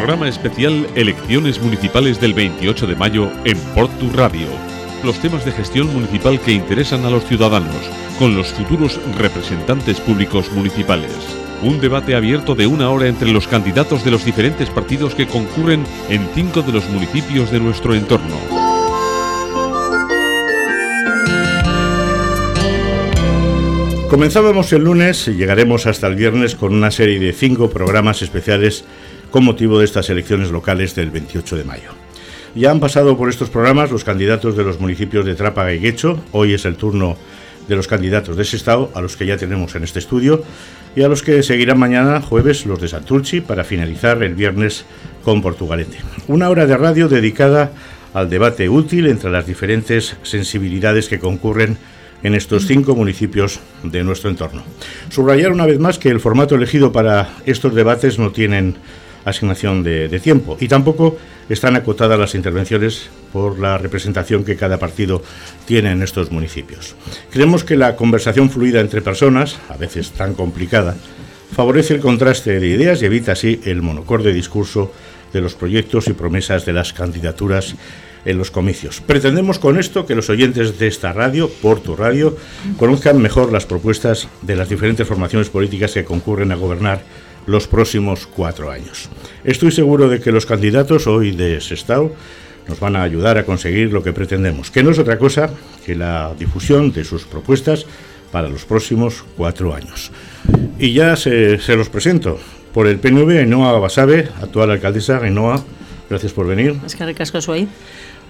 [0.00, 4.48] Programa especial Elecciones Municipales del 28 de mayo en Portu Radio.
[5.04, 7.76] Los temas de gestión municipal que interesan a los ciudadanos,
[8.18, 11.12] con los futuros representantes públicos municipales.
[11.62, 15.84] Un debate abierto de una hora entre los candidatos de los diferentes partidos que concurren
[16.08, 18.36] en cinco de los municipios de nuestro entorno.
[24.08, 28.84] Comenzábamos el lunes y llegaremos hasta el viernes con una serie de cinco programas especiales
[29.30, 31.90] con motivo de estas elecciones locales del 28 de mayo.
[32.54, 36.20] Ya han pasado por estos programas los candidatos de los municipios de Trápaga y Guecho.
[36.32, 37.16] Hoy es el turno
[37.68, 40.42] de los candidatos de ese estado, a los que ya tenemos en este estudio,
[40.96, 44.84] y a los que seguirán mañana, jueves, los de Santurchi, para finalizar el viernes
[45.24, 45.98] con Portugalete.
[46.26, 47.70] Una hora de radio dedicada
[48.12, 51.78] al debate útil entre las diferentes sensibilidades que concurren
[52.24, 54.62] en estos cinco municipios de nuestro entorno.
[55.08, 58.76] Subrayar una vez más que el formato elegido para estos debates no tienen
[59.24, 61.16] asignación de, tiempo y tampoco
[61.48, 65.22] están acotadas las intervenciones por la representación que cada partido
[65.66, 66.94] tiene en estos municipios.
[67.30, 70.96] Creemos que la conversación fluida entre personas, a veces tan complicada,
[71.52, 74.92] favorece el contraste de ideas y evita así el monocorde discurso
[75.32, 77.76] de los proyectos y promesas de las candidaturas
[78.24, 79.00] en los comicios.
[79.00, 82.36] Pretendemos con esto que los oyentes de esta radio, por tu radio,
[82.78, 87.02] conozcan mejor las propuestas de las diferentes formaciones políticas que concurren a gobernar
[87.50, 89.08] los próximos cuatro años.
[89.44, 92.12] Estoy seguro de que los candidatos hoy de Sestao
[92.68, 95.50] nos van a ayudar a conseguir lo que pretendemos, que no es otra cosa
[95.84, 97.86] que la difusión de sus propuestas
[98.30, 100.12] para los próximos cuatro años.
[100.78, 102.38] Y ya se, los presento.
[102.72, 105.18] Por el PNV, Ainhoa Basabe, actual alcaldesa.
[105.18, 105.60] Ainhoa,
[106.08, 106.76] gracias por venir.
[106.86, 107.66] Es que ricasco soy.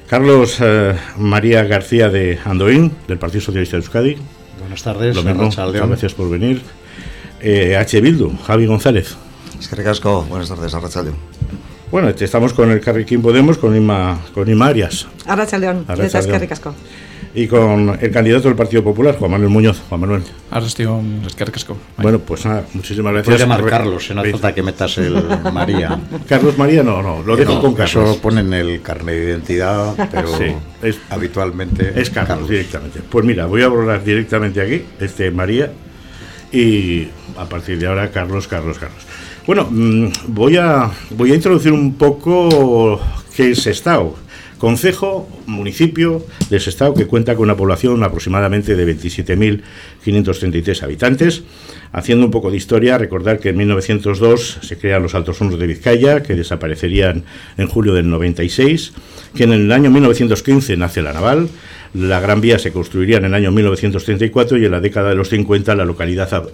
[0.09, 4.17] Carlos eh, María García de Andoín, del Partido Socialista de Euskadi.
[4.59, 5.15] Buenas tardes.
[5.15, 6.63] Lo mismo, gracias por venir.
[7.41, 8.01] Eh, H.
[8.01, 9.17] Bildu, Javi González.
[9.59, 11.17] Es que recasco, buenas tardes, Arrachaldeón.
[11.91, 15.09] Bueno, estamos con el Carriquín Podemos, con Ima, con Ima Arias.
[15.27, 16.75] Arrachaldeón, es que recasco.
[17.35, 19.81] Y con el candidato del Partido Popular, Juan Manuel Muñoz.
[19.89, 20.23] Juan Manuel.
[20.51, 21.77] Arrestión, es que recasco.
[21.97, 23.27] Bueno, pues nada, muchísimas gracias.
[23.27, 25.15] Puedes llamar Carlos, se no falta que metas el
[25.53, 25.99] María.
[26.29, 28.11] Carlos María, no, no, lo dejo con Carlos.
[28.11, 30.29] Eso ponen el carnet de identidad, pero
[30.83, 31.93] es, habitualmente.
[32.01, 33.01] Es Carlos, directamente.
[33.09, 35.71] Pues mira, voy a borrar directamente aquí, este María,
[36.53, 39.03] y a partir de ahora Carlos, Carlos, Carlos.
[39.47, 43.01] Bueno, mm, voy a, voy a introducir un poco
[43.35, 44.15] qué es Estado.
[44.61, 51.45] Concejo, municipio de Sestao que cuenta con una población aproximadamente de 27.533 habitantes.
[51.93, 55.67] Haciendo un poco de historia, recordar que en 1902 se crean los Altos Hornos de
[55.67, 57.25] Vizcaya, que desaparecerían
[57.57, 58.93] en julio del 96,
[59.35, 61.49] que en el año 1915 nace la Naval,
[61.95, 65.29] la Gran Vía se construiría en el año 1934 y en la década de los
[65.29, 66.51] 50 la localidad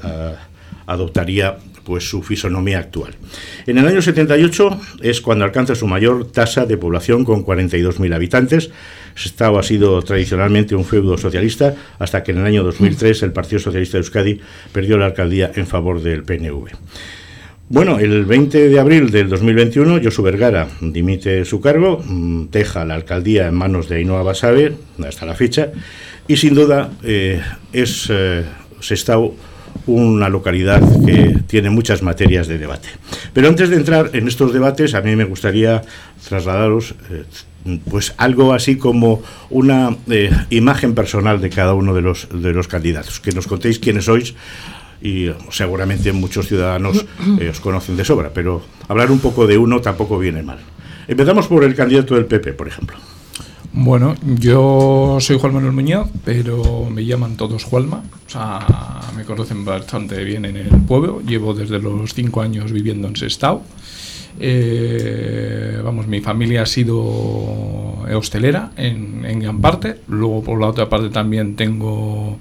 [0.87, 3.15] adoptaría pues su fisonomía actual.
[3.67, 8.71] En el año 78 es cuando alcanza su mayor tasa de población con 42.000 habitantes.
[9.15, 13.61] Estado ha sido tradicionalmente un feudo socialista hasta que en el año 2003 el Partido
[13.61, 14.41] Socialista de Euskadi
[14.73, 16.71] perdió la alcaldía en favor del PNV.
[17.69, 22.95] Bueno, el 20 de abril del 2021, Josu Vergara dimite su cargo, mm, deja la
[22.95, 24.73] alcaldía en manos de Ainhoa Basabe
[25.05, 25.73] hasta la fecha,
[26.29, 28.45] y sin duda eh, es eh,
[29.89, 32.89] una localidad que tiene muchas materias de debate.
[33.33, 35.83] Pero antes de entrar en estos debates, a mí me gustaría
[36.29, 37.25] trasladaros eh,
[37.91, 39.97] pues algo así como una
[40.51, 44.37] imagen personal de cada uno de los, de los candidatos, que nos contéis quiénes sois
[45.01, 47.05] y seguramente muchos ciudadanos
[47.41, 50.59] eh, os conocen de sobra, pero hablar un poco de uno tampoco viene mal.
[51.09, 52.97] Empezamos por el candidato del PP, por ejemplo.
[53.79, 58.03] Bueno, yo soy Juan Manuel Muñoz, pero me llaman todos Juanma.
[58.27, 58.67] O sea,
[59.15, 61.21] me conocen bastante bien en el pueblo.
[61.21, 63.63] Llevo desde los cinco años viviendo en Sestao.
[64.39, 66.97] Eh, vamos, mi familia ha sido
[68.15, 69.97] hostelera en, gran parte.
[70.09, 72.39] Luego, por la otra parte, también tengo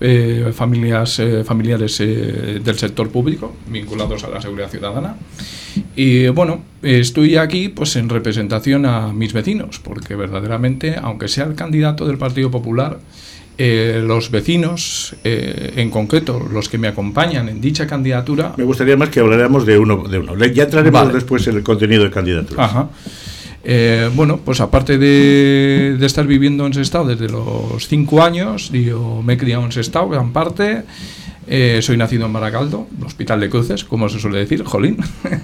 [0.00, 5.16] eh, familias, eh, familiares eh, del sector público vinculados a la seguridad ciudadana.
[5.94, 11.54] Y bueno, estoy aquí pues en representación a mis vecinos, porque verdaderamente, aunque sea el
[11.54, 12.98] candidato del Partido Popular,
[13.58, 18.54] los vecinos, en concreto los que me acompañan en dicha candidatura.
[18.56, 20.04] Me gustaría más que habláramos de uno.
[20.08, 20.36] De uno.
[20.46, 22.64] Ya entraremos después en el contenido de candidatura.
[22.64, 22.88] Ajá.
[23.68, 29.32] Eh, bueno, pues aparte de, estar viviendo en Sestao desde los 5 años, yo me
[29.32, 30.84] he criado en Sestao, gran parte.
[31.48, 34.98] Eh, soy nacido en Baracaldo, Hospital de Cruces, como se suele decir, jolín.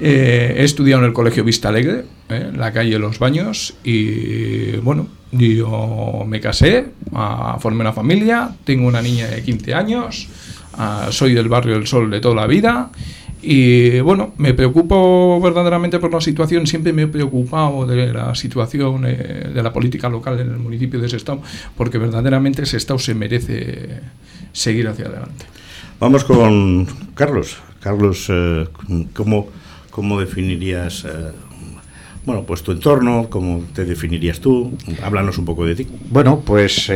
[0.00, 5.08] Eh, he estudiado en el Colegio Vista Alegre, en la calle Los Baños, y bueno,
[5.32, 6.86] yo me casé,
[7.58, 10.28] formé una familia, tengo una niña de 15 años,
[11.10, 12.90] soy del barrio del Sol de toda la vida
[13.40, 19.04] Y bueno, me preocupo verdaderamente por la situación, siempre me he preocupado de la situación
[19.06, 21.40] eh, de la política local en el municipio de Sestao,
[21.76, 24.00] porque verdaderamente Sestao se merece
[24.52, 25.46] seguir hacia adelante.
[26.00, 27.58] Vamos con Carlos.
[27.80, 28.66] Carlos, eh,
[29.12, 29.48] ¿cómo,
[29.90, 31.30] ¿cómo, definirías eh,
[32.28, 33.28] bueno, pues tu entorno?
[33.30, 34.76] ¿Cómo te definirías tú?
[35.02, 35.86] Háblanos un poco de ti.
[36.10, 36.90] Bueno, pues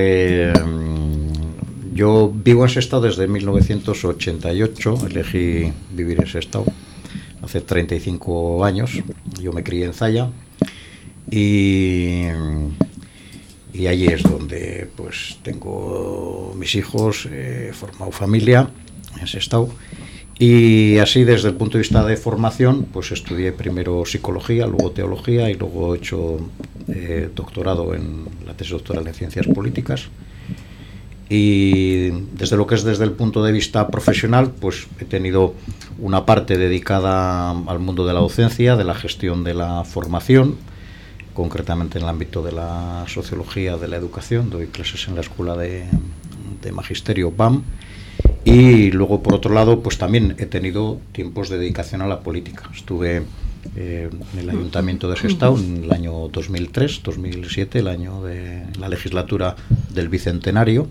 [1.95, 6.67] yo vivo en Sestao desde 1988, elegí vivir en Sestao
[7.41, 9.03] hace 35 años.
[9.41, 10.29] Yo me crié en Zaya
[11.31, 12.25] y,
[13.73, 18.69] y allí es donde pues tengo mis hijos, he formado familia
[19.19, 19.71] en Sestao.
[20.43, 25.49] Y así desde el punto de vista de formación, pues estudié primero psicología, luego teología
[25.49, 26.39] y luego he hecho
[26.89, 30.09] eh, doctorado en la tesis doctoral en ciencias políticas.
[31.29, 35.55] Y desde lo que es desde el punto de vista profesional, pues he tenido
[36.01, 40.57] una parte dedicada al mundo de la docencia, de la gestión de la formación,
[41.35, 45.57] concretamente en el ámbito de la sociología de la educación, doy clases en la escuela
[45.57, 45.85] de,
[46.73, 47.63] magisterio BAM
[48.45, 52.71] y luego por otro lado pues también he tenido tiempos de dedicación a la política.
[52.75, 53.23] Estuve
[53.77, 58.89] eh, en el Ayuntamiento de Sestao en el año 2003, 2007, el año de la
[58.89, 59.57] legislatura
[59.95, 60.89] del Bicentenario.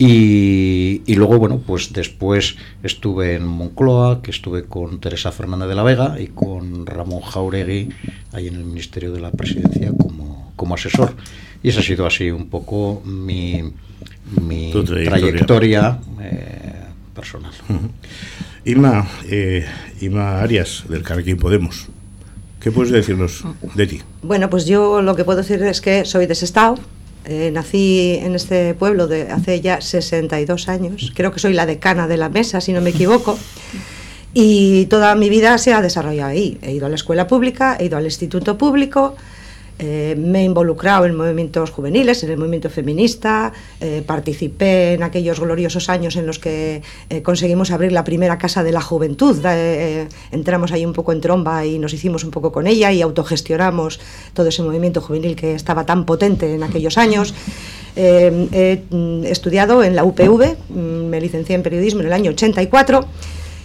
[0.00, 2.54] Y, luego, bueno, pues después
[2.84, 7.88] estuve en Moncloa, que estuve con Teresa Fernández de la Vega y con Ramón Jauregui,
[8.32, 11.16] ahí en el Ministerio de la Presidencia, como, como asesor.
[11.64, 13.72] Y esa ha sido así un poco mi,
[14.40, 16.84] mi trayectoria, eh,
[17.14, 17.52] personal.
[18.64, 19.64] Ima, eh,
[20.00, 21.88] Ima Arias, del Carrequín Podemos.
[22.60, 23.44] ¿Qué puedes decirnos
[23.74, 24.02] de ti?
[24.22, 26.78] Bueno, pues yo lo que puedo decir es que soy de Sestao.
[27.24, 31.12] Eh, nací en este pueblo de hace ya 62 años.
[31.14, 33.38] Creo que soy la decana de la mesa, si no me equivoco.
[34.34, 36.58] Y toda mi vida se ha desarrollado ahí.
[36.62, 39.16] He ido a la escuela pública, he ido al instituto público,
[39.78, 45.38] eh, me he involucrado en movimientos juveniles, en el movimiento feminista, eh, participé en aquellos
[45.38, 49.36] gloriosos años en los que eh, conseguimos abrir la primera casa de la juventud.
[50.32, 54.00] entramos ahí un poco en tromba y nos hicimos un poco con ella y autogestionamos
[54.34, 57.32] todo ese movimiento juvenil que estaba tan potente en aquellos años.
[57.94, 63.04] he mm, estudiado en la UPV, mm, me licencié en periodismo en el año 84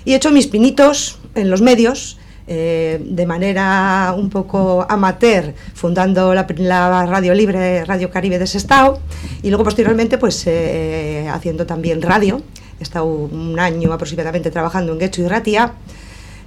[0.06, 6.34] y he hecho mis pinitos en los medios eh, de manera un poco amateur, fundando
[6.34, 9.00] la, radio libre, Radio Caribe de Sestao,
[9.42, 12.42] y luego posteriormente pues eh, haciendo también radio.
[12.80, 15.74] He estado un año aproximadamente trabajando en Guecho y Ratia.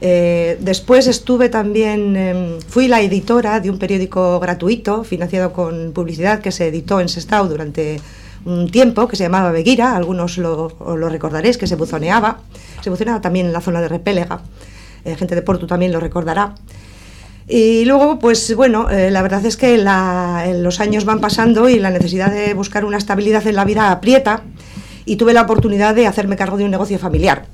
[0.03, 6.41] Eh, después estuve también, em, fui la editora de un periódico gratuito financiado con publicidad
[6.41, 8.01] que se editó en Sestao durante
[8.45, 12.41] un tiempo, que se llamaba Beguira, algunos lo, lo recordaréis, que se buzoneaba,
[12.83, 14.43] se buzoneaba también en la zona de Repélega.
[15.07, 16.55] Eh, gente de Porto también lo recordará.
[17.49, 21.91] Y luego, pues bueno, eh, la verdad es que los años van pasando y la
[21.91, 24.43] necesidad de buscar una estabilidad en la vida aprieta
[25.05, 27.47] y tuve la oportunidad de hacerme cargo de un negocio familiar,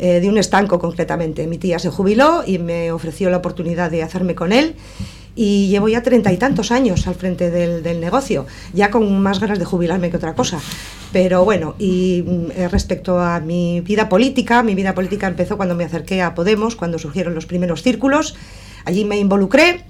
[0.00, 1.46] eh, de un estanco concretamente.
[1.46, 4.74] Mi tía se jubiló y me ofreció la oportunidad de hacerme con él
[5.36, 9.58] y llevo ya treinta y tantos años al frente del, negocio, ya con más ganas
[9.58, 10.58] de jubilarme que otra cosa.
[11.12, 15.84] Pero bueno, y mm, respecto a mi vida política, mi vida política empezó cuando me
[15.84, 18.34] acerqué a Podemos, cuando surgieron los primeros círculos,
[18.86, 19.84] allí me involucré.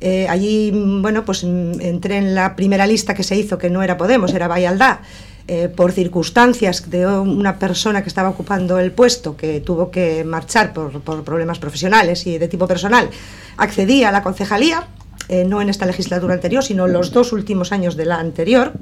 [0.00, 3.68] Eh, allí, mm, bueno, pues mm, entré en la primera lista que se hizo, que
[3.68, 5.02] no era Podemos, era Valladá,
[5.48, 10.72] eh, por circunstancias de una persona que estaba ocupando el puesto, que tuvo que marchar
[10.72, 13.08] por, problemas profesionales y de tipo personal,
[13.56, 14.88] accedí a la concejalía,
[15.28, 18.72] eh, no en esta legislatura anterior, sino los dos últimos años de la anterior.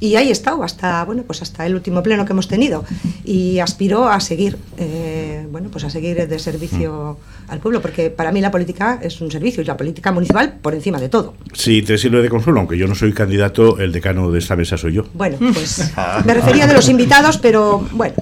[0.00, 2.84] Y ahí he estado hasta, bueno, pues hasta el último pleno que hemos tenido.
[3.22, 8.32] Y aspiro a seguir, eh, bueno, pues a seguir de servicio al pueblo, porque para
[8.32, 11.34] mí la política es un servicio y la política municipal por encima de todo.
[11.52, 14.78] Sí, te sirve de consuelo, aunque yo no soy candidato, el decano de esta mesa
[14.78, 15.04] soy yo.
[15.12, 15.92] Bueno, pues
[16.24, 18.14] me refería de los invitados, pero bueno.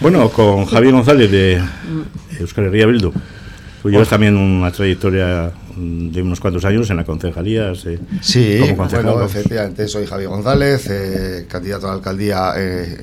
[0.00, 1.62] Bueno, con Javier González de
[2.40, 3.12] Euskal Herria Bildu.
[3.86, 7.72] Tú llevas también una trayectoria de unos cuantos años en la concejalía.
[8.20, 12.98] sí, bueno, efectivamente, soy Javier González, eh, candidato a la alcaldía eh,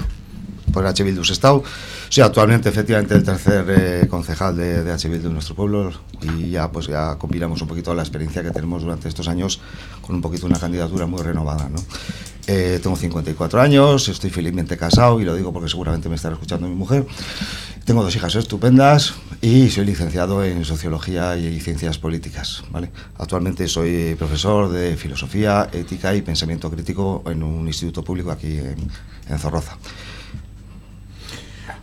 [0.73, 1.03] por H.
[1.03, 1.63] Bildu Estado.
[2.09, 5.07] Soy actualmente, efectivamente, el tercer eh, concejal de, de H.
[5.07, 8.81] Bildu en nuestro pueblo y ya, pues, ya combinamos un poquito la experiencia que tenemos
[8.81, 9.61] durante estos años
[10.01, 11.69] con un poquito una candidatura muy renovada.
[11.69, 11.77] ¿no?
[12.45, 16.67] Eh, tengo 54 años, estoy felizmente casado y lo digo porque seguramente me estará escuchando
[16.67, 17.05] mi mujer.
[17.85, 22.63] Tengo dos hijas estupendas y soy licenciado en Sociología y Ciencias Políticas.
[22.69, 22.91] ¿vale?
[23.17, 29.39] Actualmente soy profesor de Filosofía, Ética y Pensamiento Crítico en un instituto público aquí en,
[29.39, 29.77] Zorroza.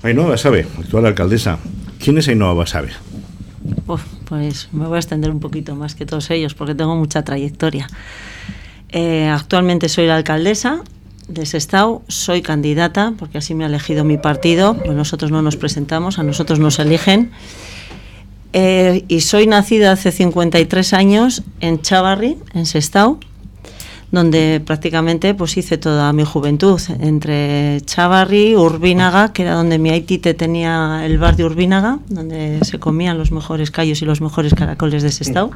[0.03, 1.59] Ainhoa Basabe, actual alcaldesa.
[2.03, 2.91] ¿Quién es Ainhoa Basabe?
[4.31, 7.89] pues me voy a extender un poquito más que todos ellos porque tengo mucha trayectoria.
[8.89, 10.83] Eh, actualmente soy la alcaldesa
[11.29, 16.19] de Sestao, soy candidata porque así me ha elegido mi partido, nosotros no nos presentamos,
[16.19, 17.33] a nosotros nos eligen.
[18.53, 23.21] Eh, y soy nacida hace 53 años en Chavarri, en Sestao,
[24.11, 30.35] donde prácticamente pues hice toda mi juventud, entre Chavarri, Urbínaga, que era donde mi Aitite
[30.35, 35.03] tenía el bar de Urbínaga, donde se comían los mejores callos y los mejores caracoles
[35.03, 35.51] de Sestao.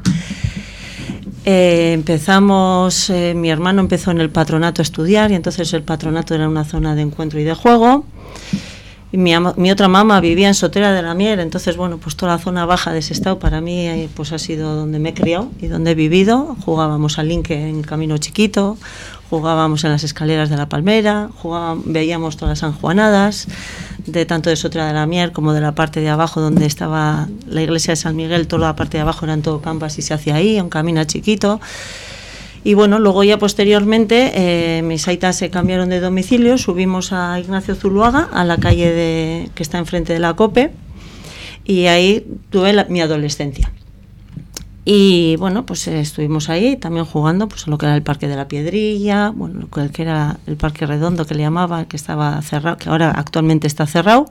[1.47, 6.35] Eh, empezamos, eh, mi hermano empezó en el patronato a estudiar y entonces el patronato
[6.35, 8.07] era una zona de encuentro y de juego.
[9.15, 12.33] Y mi, mi, otra mamá vivía en Sotera de la Mier, entonces, bueno, pues toda
[12.33, 15.15] la zona baja de ese estado para mí eh, pues ha sido donde me he
[15.15, 16.57] criado y donde he vivido.
[16.65, 18.77] Jugábamos al Linke en Camino Chiquito,
[19.31, 23.47] jugábamos en las escaleras de la Palmera, jugábamos, veíamos todas las sanjuanadas,
[24.05, 27.29] de tanto de Sotera de la Mier como de la parte de abajo donde estaba
[27.47, 30.13] la iglesia de San Miguel, toda la parte de abajo eran todo campas y se
[30.13, 31.61] hacía ahí, un camino chiquito.
[32.65, 34.33] Y bueno, luego ya posteriormente
[34.79, 39.51] eh, mis aitas se cambiaron de domicilio, subimos a Ignacio Zuluaga, a la calle de,
[39.55, 40.73] que está enfrente de la COPE,
[41.67, 43.71] y ahí tuve mi adolescencia.
[44.87, 48.37] Y bueno, pues estuvimos ahí también jugando pues, en lo que era el Parque de
[48.37, 52.79] la Piedrilla, bueno, lo que era el Parque Redondo que le llamaba, que estaba cerrado,
[52.79, 54.27] que ahora actualmente está cerrado.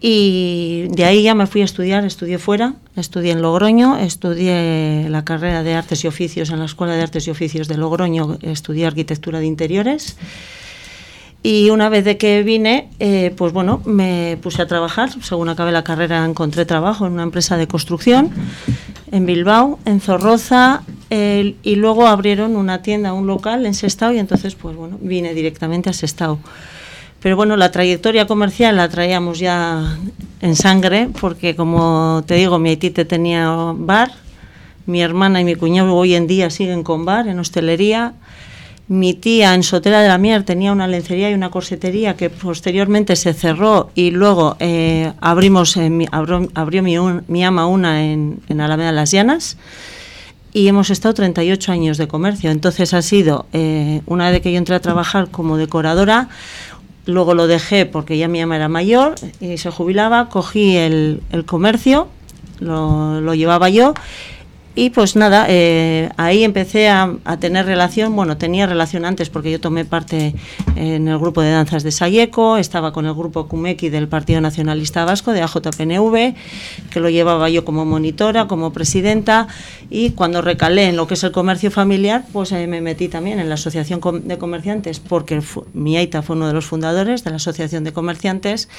[0.00, 5.24] Y de ahí ya me fui a estudiar, estudié fuera, estudié en Logroño, estudié la
[5.24, 8.86] carrera de Artes y Oficios en la Escuela de Artes y Oficios de Logroño, estudié
[8.86, 10.16] Arquitectura de Interiores.
[11.44, 15.10] Y una vez de que vine, eh, pues bueno, me puse a trabajar.
[15.22, 18.30] Según acabé la carrera, encontré trabajo en una empresa de construcción
[19.10, 24.54] en Bilbao, en Zorroza, y luego abrieron una tienda, un local en Sestao, y entonces,
[24.54, 26.38] pues bueno, vine directamente a Sestao.
[27.22, 29.96] Pero bueno, la trayectoria comercial la traíamos ya
[30.40, 34.10] en sangre, porque como te digo, mi Haitite tenía bar,
[34.86, 38.14] mi hermana y mi cuñado hoy en día siguen con bar en hostelería.
[38.88, 43.14] Mi tía en Sotera de la Mier tenía una lencería y una corsetería que posteriormente
[43.14, 46.96] se cerró y luego eh, abrimos, eh, abrió, mi,
[47.28, 49.56] mi, ama una en, en Alameda Las Llanas
[50.52, 52.50] y hemos estado 38 años de comercio.
[52.50, 56.28] Entonces ha sido, eh, una vez que yo entré a trabajar como decoradora,
[57.04, 61.44] Luego lo dejé porque ya mi ama era mayor y se jubilaba, cogí el, el
[61.44, 62.08] comercio,
[62.60, 63.94] lo, lo, llevaba yo
[64.74, 69.60] y pues nada, eh, ahí empecé a, tener relación, bueno, tenía relación antes porque yo
[69.60, 70.34] tomé parte
[70.76, 75.04] en el grupo de danzas de Sayeco, estaba con el grupo Kumeki del Partido Nacionalista
[75.04, 76.34] Vasco, de AJPNV,
[76.90, 79.46] que lo llevaba yo como monitora, como presidenta,
[79.90, 83.40] y cuando recalé en lo que es el comercio familiar, pues eh, me metí también
[83.40, 85.42] en la Asociación de Comerciantes, porque
[85.74, 88.70] mi Aita fue uno de los fundadores de la Asociación de Comerciantes,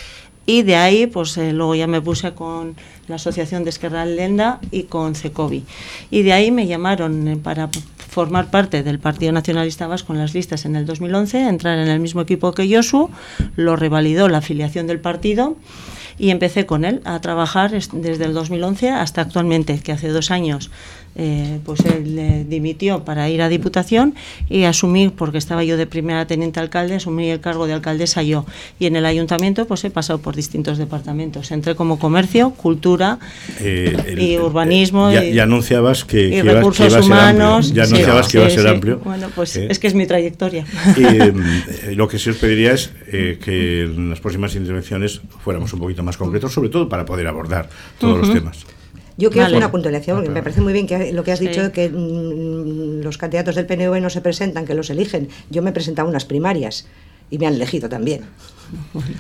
[0.46, 2.76] y de ahí, pues eh, luego ya me puse con
[3.08, 5.64] la Asociación de Esquerra Lenda y con CECOVI.
[6.12, 7.70] Y de ahí me llamaron eh, para
[8.10, 12.00] formar parte del Partido Nacionalista Vasco en las listas en el 2011, entrar en el
[12.00, 13.10] mismo equipo que Josu,
[13.56, 15.56] lo revalidó la afiliación del partido
[16.20, 20.70] y empecé con él a trabajar desde el 2011 hasta actualmente, que hace dos años
[21.16, 24.16] eh, pues él dimitió para ir a Diputación
[24.50, 28.46] y asumí, porque estaba yo de primera teniente alcalde, asumí el cargo de alcaldesa yo.
[28.80, 31.52] Y en el ayuntamiento pues he pasado por distintos departamentos.
[31.52, 33.20] Entré como comercio, cultura
[33.60, 35.12] eh, y urbanismo.
[35.12, 37.74] y, anunciabas que, y recursos humanos.
[37.74, 39.00] Ya anunciabas que iba a ser amplio.
[39.04, 40.66] Bueno, pues eh, es que es mi trayectoria.
[40.98, 46.02] Y lo que sí os pediría es que en las próximas intervenciones fuéramos un poquito
[46.04, 48.66] más concretos, sobre todo para poder abordar todos los temas.
[49.18, 51.72] Yo quiero hacer una puntualización, porque me parece muy bien que lo que has dicho,
[51.72, 55.30] que mm, los candidatos del PNV no se presentan, que los eligen.
[55.50, 56.88] Yo me he presentado unas primarias
[57.30, 58.22] y me han elegido también.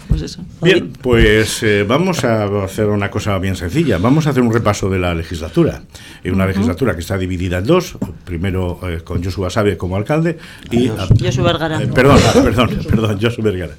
[0.08, 3.98] pues Bien, pues eh, vamos a hacer una cosa bien sencilla.
[3.98, 5.82] Vamos a hacer un repaso de la legislatura.
[6.26, 7.98] una legislatura que está dividida en dos.
[8.24, 10.38] Primero eh, con Josu Basabe como alcalde
[10.70, 10.90] y...
[11.20, 11.82] Josu Vergara.
[11.82, 13.74] Eh, perdón, perdón, perdón, Josu Vergara.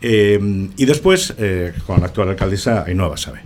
[0.00, 1.34] y después
[1.86, 3.40] con la actual alcaldesa Ainhoa Basabe.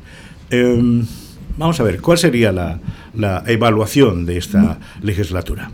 [1.56, 2.80] Vamos a ver, ¿cuál sería la,
[3.14, 5.70] la evaluación de esta legislatura?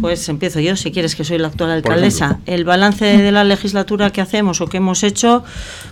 [0.00, 2.40] Pues empiezo yo, si quieres, que soy la actual alcaldesa.
[2.46, 5.44] El balance de la legislatura que hacemos o que hemos hecho,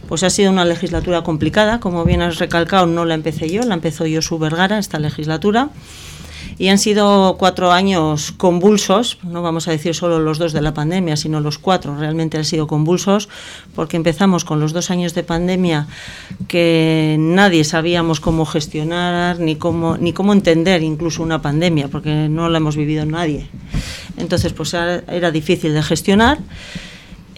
[0.08, 1.80] pues ha sido una legislatura complicada.
[1.80, 5.70] Como bien has recalcado, no la empecé yo, la empezó yo su Vergara, esta legislatura
[6.58, 10.72] y han sido cuatro años convulsos, no vamos a decir solo los dos de la
[10.72, 13.28] pandemia, sino los cuatro realmente han sido convulsos,
[13.74, 15.86] porque empezamos con los dos años de pandemia
[16.48, 22.48] que nadie sabíamos cómo gestionar ni cómo, ni cómo entender incluso una pandemia, porque no
[22.48, 23.48] la hemos vivido nadie.
[24.16, 26.38] Entonces, pues era difícil de gestionar.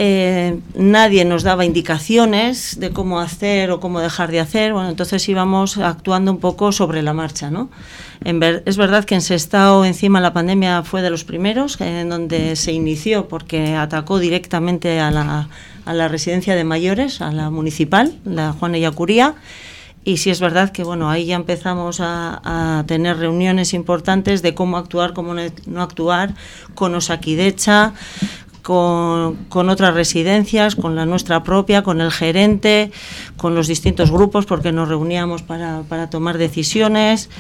[0.01, 5.29] Eh, nadie nos daba indicaciones de cómo hacer o cómo dejar de hacer, bueno, entonces
[5.29, 7.69] íbamos actuando un poco sobre la marcha, ¿no?
[8.25, 12.73] es verdad que en Sestao encima la pandemia fue de los primeros, en donde se
[12.73, 15.49] inició porque atacó directamente a la,
[15.85, 19.35] a la residencia de mayores, a la municipal, la Juana Yacuría,
[20.05, 22.41] y sí es verdad que bueno ahí ya empezamos a,
[22.79, 25.35] a, tener reuniones importantes de cómo actuar, cómo
[25.67, 26.35] no actuar
[26.75, 27.93] con Osakidecha,
[28.69, 32.91] con, otras residencias, con la nuestra propia, con el gerente,
[33.39, 37.31] con los distintos grupos, porque nos reuníamos para, tomar decisiones.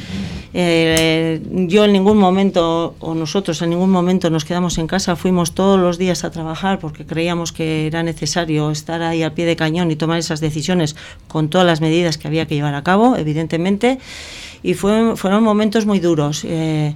[0.54, 5.52] Eh, yo en ningún momento, o nosotros en ningún momento nos quedamos en casa, fuimos
[5.52, 9.54] todos los días a trabajar porque creíamos que era necesario estar ahí al pie de
[9.54, 10.97] cañón y tomar esas decisiones
[11.28, 13.99] con todas las medidas que había que llevar a cabo, evidentemente.
[14.62, 16.42] Y fue, fueron momentos muy duros.
[16.44, 16.94] Eh,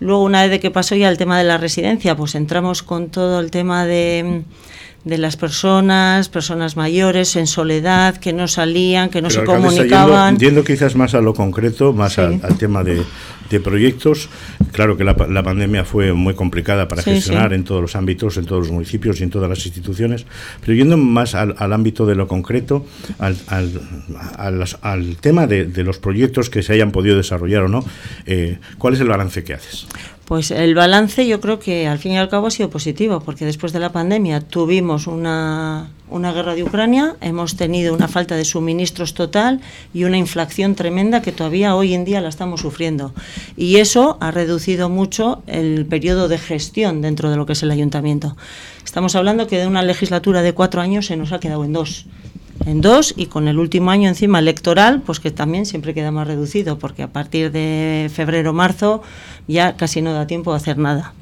[0.00, 3.10] Luego, una vez de que pasó ya el tema de la residencia, pues entramos con
[3.10, 4.42] todo el tema de,
[5.04, 10.34] de las personas, personas mayores en soledad, que no salían, que no se comunicaban.
[10.34, 13.02] Entiendo quizás más a lo concreto, más al, tema de,
[13.50, 14.30] de, proyectos.
[14.72, 18.46] Claro que la, la, pandemia fue muy complicada para gestionar en todos los ámbitos, en
[18.46, 20.26] todos los municipios y en todas las instituciones,
[20.60, 22.86] pero yendo más al, al ámbito de lo concreto,
[23.18, 23.36] al,
[24.82, 27.84] al tema de, de, los proyectos que se hayan podido desarrollar o no,
[28.26, 29.86] eh, ¿cuál es el balance que haces?
[30.30, 33.44] Pues el balance yo creo que al fin y al cabo ha sido positivo, porque
[33.44, 38.44] después de la pandemia tuvimos una, una guerra de Ucrania, hemos tenido una falta de
[38.44, 39.60] suministros total
[39.92, 43.12] y una inflación tremenda que todavía hoy en día la estamos sufriendo.
[43.56, 47.72] Y eso ha reducido mucho el periodo de gestión dentro de lo que es el
[47.72, 48.36] ayuntamiento.
[48.84, 52.06] Estamos hablando que de una legislatura de cuatro años se nos ha quedado en dos
[52.66, 56.26] en dos y con el último año encima electoral, pues que también siempre queda más
[56.26, 59.02] reducido, porque a partir de febrero, marzo
[59.48, 61.14] ya casi no da tiempo a hacer nada.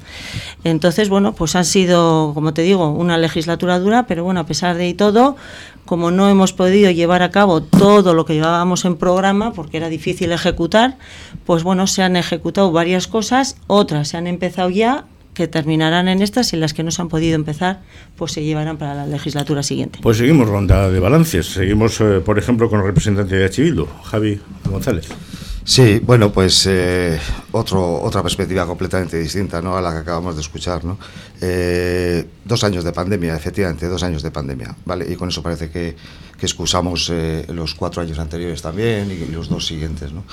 [0.63, 4.75] Entonces, bueno, pues ha sido, como te digo, una legislatura dura, pero bueno, a pesar
[4.75, 5.35] de todo,
[5.85, 9.89] como no hemos podido llevar a cabo todo lo que llevábamos en programa, porque era
[9.89, 10.97] difícil ejecutar,
[11.45, 15.05] pues bueno, se han ejecutado varias cosas, otras se han empezado ya
[15.39, 17.79] que terminarán en estas y las que no se han podido empezar,
[18.17, 19.99] pues se llevarán para la legislatura siguiente.
[20.01, 21.45] Pues seguimos ronda de balances.
[21.45, 23.73] Seguimos, eh, por ejemplo, con el representante de H.
[24.03, 25.07] Javi González.
[25.69, 27.19] Sí, bueno, pues eh,
[27.51, 29.77] otro, otra perspectiva completamente distinta ¿no?
[29.77, 30.83] a la que acabamos de escuchar.
[30.83, 30.97] ¿no?
[31.39, 34.75] Eh, dos años de pandemia, efectivamente, dos años de pandemia.
[34.83, 35.05] ¿vale?
[35.07, 35.95] Y con eso parece que,
[36.39, 40.11] que excusamos eh, los cuatro años anteriores también y los dos siguientes.
[40.11, 40.23] ¿no?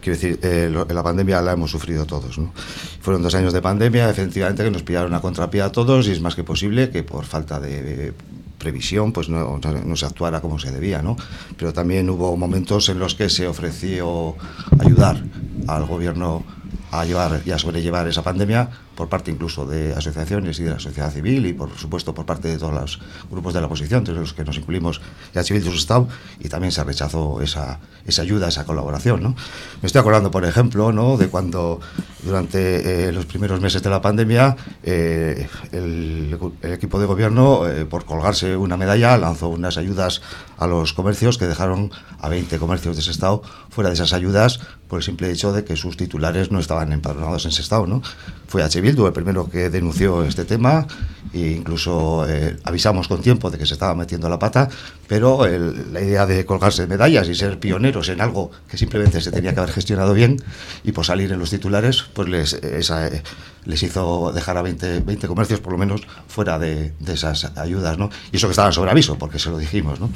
[0.00, 0.40] Quiero decir,
[0.72, 2.36] la pandemia la hemos sufrido todos.
[2.38, 2.52] ¿no?
[3.00, 6.20] Fueron dos años de pandemia, efectivamente, que nos pillaron a contrapié a todos y es
[6.20, 8.12] más que posible que por falta de
[8.60, 9.58] previsión pues no,
[9.96, 11.16] se actuara como se debía, ¿no?
[11.56, 14.36] Pero también hubo momentos en los que se ofreció
[14.78, 15.24] ayudar
[15.66, 16.44] al gobierno
[16.92, 18.68] a llevar y a sobrellevar esa pandemia
[19.00, 22.48] por parte incluso de asociaciones y de la sociedad civil y por supuesto por parte
[22.48, 25.00] de todos los grupos de la oposición, entre los que nos incluimos
[25.32, 26.06] ya Civil de su Estado,
[26.38, 29.22] y también se rechazó esa, esa ayuda, esa colaboración.
[29.22, 29.34] ¿no?
[29.80, 31.16] Me estoy acordando, por ejemplo, ¿no?
[31.16, 31.80] de cuando
[32.22, 37.86] durante eh, los primeros meses de la pandemia eh, el, el, equipo de gobierno, eh,
[37.86, 40.20] por colgarse una medalla, lanzó unas ayudas
[40.58, 44.60] a los comercios que dejaron a 20 comercios de ese Estado fuera de esas ayudas
[44.88, 47.86] por el simple hecho de que sus titulares no estaban empadronados en ese Estado.
[47.86, 48.02] ¿no?
[48.48, 50.84] Fue El primero que denunció este tema
[51.32, 54.68] e incluso eh, avisamos con tiempo de que se estaba metiendo la pata,
[55.06, 59.52] pero la idea de colgarse medallas y ser pioneros en algo que simplemente se tenía
[59.54, 60.36] que haber gestionado bien
[60.84, 63.22] y por salir en los titulares, pues les, eh,
[63.64, 67.98] les hizo dejar a 20, 20, comercios por lo menos fuera de, de, esas ayudas,
[67.98, 68.10] ¿no?
[68.32, 70.10] Y eso que estaban sobre aviso, porque se lo dijimos, ¿no?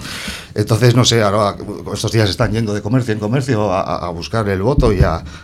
[0.55, 1.57] Entonces, no sé, ahora
[1.92, 5.00] estos días están yendo de comercio en comercio a, buscar el voto y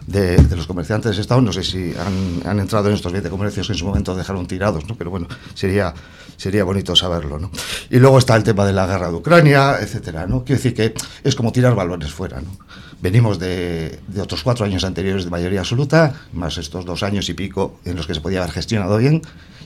[0.07, 3.29] de, de, los comerciantes de Estado, no sé si han, han entrado en estos 20
[3.31, 4.95] comercios que en su momento dejaron tirados, ¿no?
[4.95, 5.27] Pero bueno,
[5.61, 5.95] sería,
[6.37, 7.51] sería bonito saberlo, ¿no?
[7.91, 10.43] Y luego está el tema de la guerra de Ucrania, etcétera, ¿no?
[10.45, 12.51] Quiero decir que es como tirar balones fuera, ¿no?
[13.03, 17.35] Venimos de, de, otros cuatro años anteriores de mayoría absoluta, más estos dos años y
[17.35, 19.23] pico en los que se podía haber gestionado bien,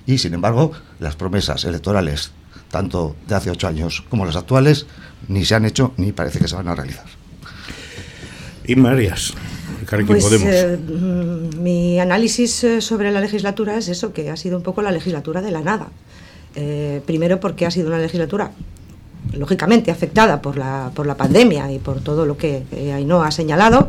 [0.07, 2.33] y sin embargo, las promesas electorales,
[2.70, 4.87] tanto de hace ocho años como las actuales,
[5.28, 7.07] ni se han hecho ni parece que se van a realizar.
[8.66, 8.76] Y
[10.07, 14.62] Pues, eh, mm, mi análisis eh, sobre la legislatura es eso, que ha sido un
[14.62, 15.88] poco la legislatura de la nada.
[16.57, 18.53] Eh, primero porque ha sido una legislatura
[19.33, 22.62] lógicamente afectada por la, por la pandemia y por todo lo que
[22.94, 23.88] Ainhoa ha señalado,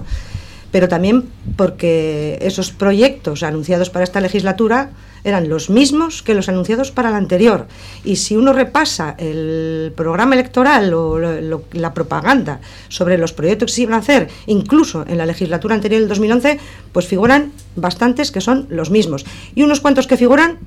[0.72, 4.92] pero también porque esos proyectos anunciados para esta legislatura
[5.26, 7.68] eran los mismos que los anunciados para la anterior.
[8.06, 13.82] Y si uno repasa el programa electoral o la propaganda sobre los proyectos que se
[13.82, 16.60] iban a hacer, incluso en la legislatura anterior del 2011,
[16.94, 19.26] pues figuran bastantes que son los mismos.
[19.56, 20.60] Y unos cuantos que figuran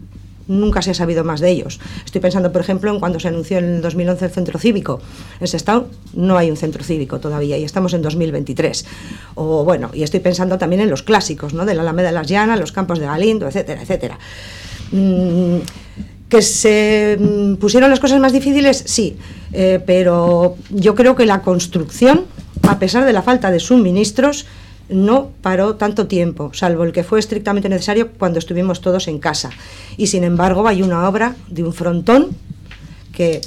[0.48, 1.78] nunca se ha sabido más de ellos.
[2.04, 5.00] Estoy pensando, por ejemplo, en cuando se anunció en el 2011 el centro cívico.
[5.40, 8.84] En Sestao no hay un centro cívico todavía y estamos en 2023.
[9.36, 11.64] O bueno, y estoy pensando también en los clásicos, ¿no?
[11.64, 14.18] De la Alameda de las Llanas, los campos de Galindo, etcétera, etcétera.
[14.90, 15.58] Mm,
[16.28, 18.82] ¿Que se mm, pusieron las cosas más difíciles?
[18.86, 19.16] Sí,
[19.52, 22.24] eh, pero yo creo que la construcción,
[22.62, 24.46] a pesar de la falta de suministros,
[24.88, 29.50] no paró tanto tiempo, salvo el que fue estrictamente necesario cuando estuvimos todos en casa.
[29.96, 32.28] Y sin embargo hay una obra de un frontón
[33.12, 33.40] que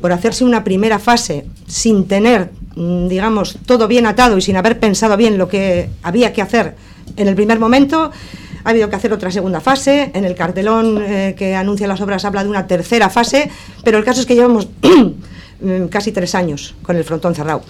[0.00, 4.78] por hacerse una primera fase sin tener, mm, digamos, todo bien atado y sin haber
[4.78, 6.74] pensado bien lo que había que hacer
[7.16, 8.10] en el primer momento,
[8.64, 10.10] ha habido que hacer otra segunda fase.
[10.14, 13.50] En el cartelón eh, que anuncia las obras habla de una tercera fase,
[13.84, 14.68] pero el caso es que llevamos
[15.60, 17.62] mm, casi tres años con el frontón cerrado.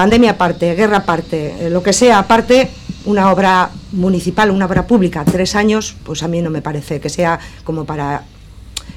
[0.00, 2.70] Pandemia aparte, guerra aparte, eh, lo que sea aparte,
[3.04, 7.10] una obra municipal, una obra pública, tres años, pues a mí no me parece que
[7.10, 8.24] sea como para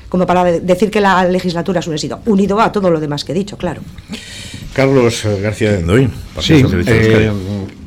[0.07, 3.33] como para decir que la legislatura es un éxito, unido a todo lo demás que
[3.33, 3.81] he dicho, claro.
[4.71, 6.09] Carlos García de Endoy.
[6.39, 7.31] Sí, eh,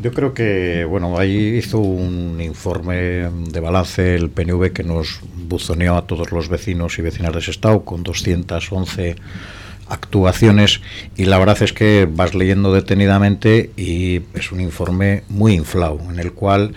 [0.02, 5.96] yo creo que, bueno, ahí hizo un informe de balance el PNV que nos buzoneó
[5.96, 9.16] a todos los vecinos y vecinas de ese estado con 211
[9.88, 10.80] actuaciones
[11.16, 16.18] y la verdad es que vas leyendo detenidamente y es un informe muy inflado en
[16.18, 16.74] el cual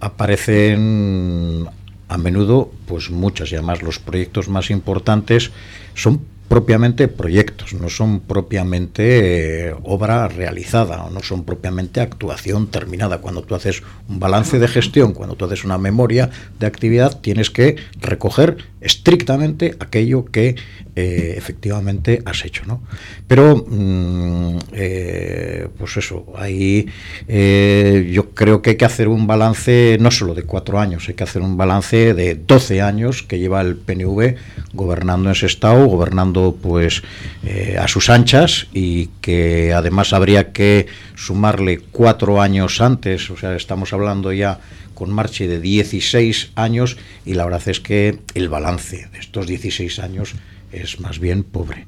[0.00, 1.66] aparecen
[2.08, 5.50] a menudo pues muchas y además los proyectos más importantes
[5.94, 13.18] son propiamente proyectos, no son propiamente eh, obra realizada, o no son propiamente actuación terminada.
[13.18, 17.50] Cuando tú haces un balance de gestión, cuando tú haces una memoria de actividad, tienes
[17.50, 20.54] que recoger estrictamente aquello que
[20.94, 22.62] eh, efectivamente has hecho.
[22.66, 22.82] ¿no?
[23.26, 26.86] Pero, mm, eh, pues eso, ahí
[27.26, 31.24] yo creo que hay que hacer un balance no solo de cuatro años, hay que
[31.24, 34.36] hacer un balance de 12 años que lleva el PNV
[34.74, 37.02] gobernando en ese estado, gobernando pues
[37.44, 43.54] eh, a sus anchas y que además habría que sumarle cuatro años antes, o sea,
[43.54, 44.58] estamos hablando ya
[44.94, 49.98] con marche de 16 años y la verdad es que el balance de estos 16
[49.98, 50.34] años
[50.74, 51.86] es más bien pobre.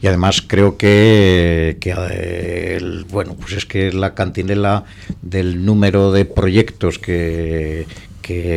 [0.00, 4.84] Y además creo que, eh, bueno, pues es que la cantinela
[5.20, 7.86] del número de proyectos que,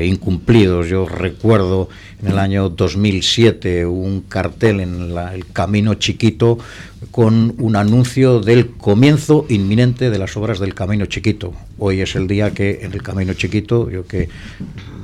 [0.06, 0.88] incumplidos.
[0.88, 1.90] Yo recuerdo
[2.22, 6.58] en el año 2007 un cartel en el Camino Chiquito
[7.12, 11.54] con un anuncio del comienzo inminente de las obras del Camino Chiquito.
[11.78, 14.30] Hoy es el día que en el Camino Chiquito, yo que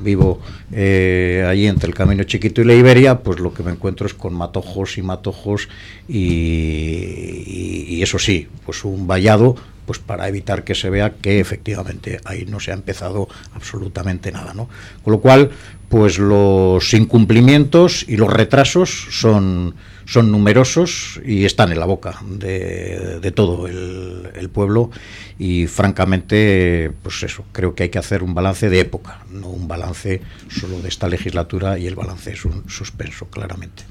[0.03, 0.39] vivo
[0.71, 4.13] eh, allí entre el Camino Chiquito y la Iberia, pues lo que me encuentro es
[4.13, 5.69] con matojos y matojos
[6.07, 9.55] y, y eso sí, pues un vallado
[9.91, 14.53] pues para evitar que se vea que efectivamente ahí no se ha empezado absolutamente nada,
[14.53, 14.69] ¿no?
[15.03, 15.51] Con lo cual,
[15.89, 19.75] pues los incumplimientos y los retrasos son,
[20.05, 24.91] son numerosos y están en la boca de, todo el, el, pueblo
[25.37, 29.67] y francamente, pues eso, creo que hay que hacer un balance de época, no un
[29.67, 33.83] balance solo de esta legislatura y el balance es un suspenso, claramente.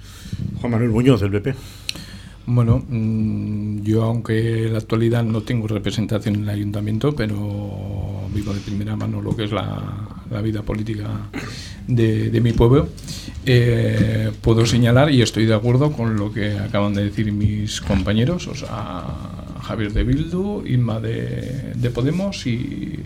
[0.62, 1.54] Juan Manuel Muñoz, del PP.
[2.52, 7.36] Bueno, mm, yo aunque en la actualidad no tengo representación en el ayuntamiento, pero
[8.34, 10.08] vivo de primera mano lo que es la,
[10.42, 11.30] vida política
[11.86, 12.88] de, mi pueblo,
[13.46, 18.48] eh, puedo señalar y estoy de acuerdo con lo que acaban de decir mis compañeros,
[18.48, 19.04] o sea,
[19.70, 22.98] Javier de Bildu, Inma de, Podemos y,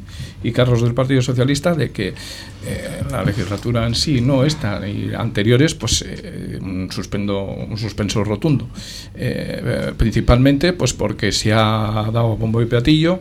[0.52, 5.74] Carlos del Partido Socialista, de que eh, la legislatura en sí, no esta y anteriores,
[5.74, 8.68] pues eh, un, suspendo, un suspenso rotundo.
[9.14, 13.20] Eh, principalmente pues porque se ha dado bombo y platillo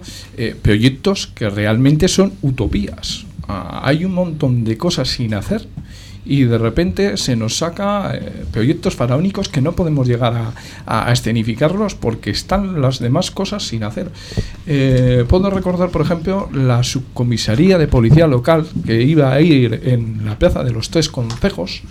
[0.61, 3.25] proyectos que realmente son utopías.
[3.47, 5.67] Ah, hay un montón de cosas sin hacer
[6.25, 10.53] y de repente se nos saca eh, proyectos faraónicos que no podemos llegar
[10.85, 14.09] a, escenificarlos porque están las demás cosas sin hacer.
[14.65, 20.25] Eh, puedo recordar, por ejemplo, la subcomisaría de policía local que iba a ir en
[20.25, 21.81] la plaza de los tres concejos,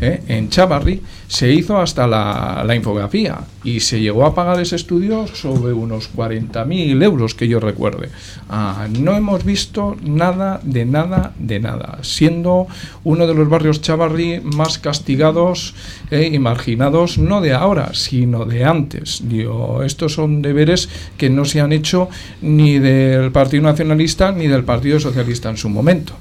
[0.00, 5.26] eh, en Chavarri, se hizo hasta la, infografía y se llegó a pagar ese estudio
[5.26, 8.08] sobre unos 40.000 euros que yo recuerde.
[8.48, 12.66] Ah, no hemos visto nada de nada de nada, siendo
[13.04, 15.74] uno de los barrios Chavarri más castigados
[16.10, 19.20] eh, y marginados, no de ahora, sino de antes.
[19.28, 20.88] Digo, estos son deberes
[21.18, 22.08] que no se han hecho
[22.40, 26.14] ni del Partido Nacionalista ni del Partido Socialista en su momento.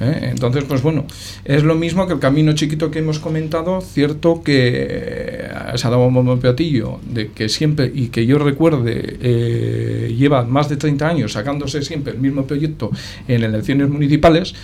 [0.00, 0.30] ¿Eh?
[0.30, 1.06] Entonces, pues bueno,
[1.44, 5.90] es lo mismo que el camino chiquito que hemos comentado, cierto que eh, se ha
[5.90, 11.32] dado un platillo de que siempre, y que yo recuerde, lleva más de 30 años
[11.32, 12.90] sacándose siempre el mismo proyecto
[13.28, 14.54] en elecciones municipales,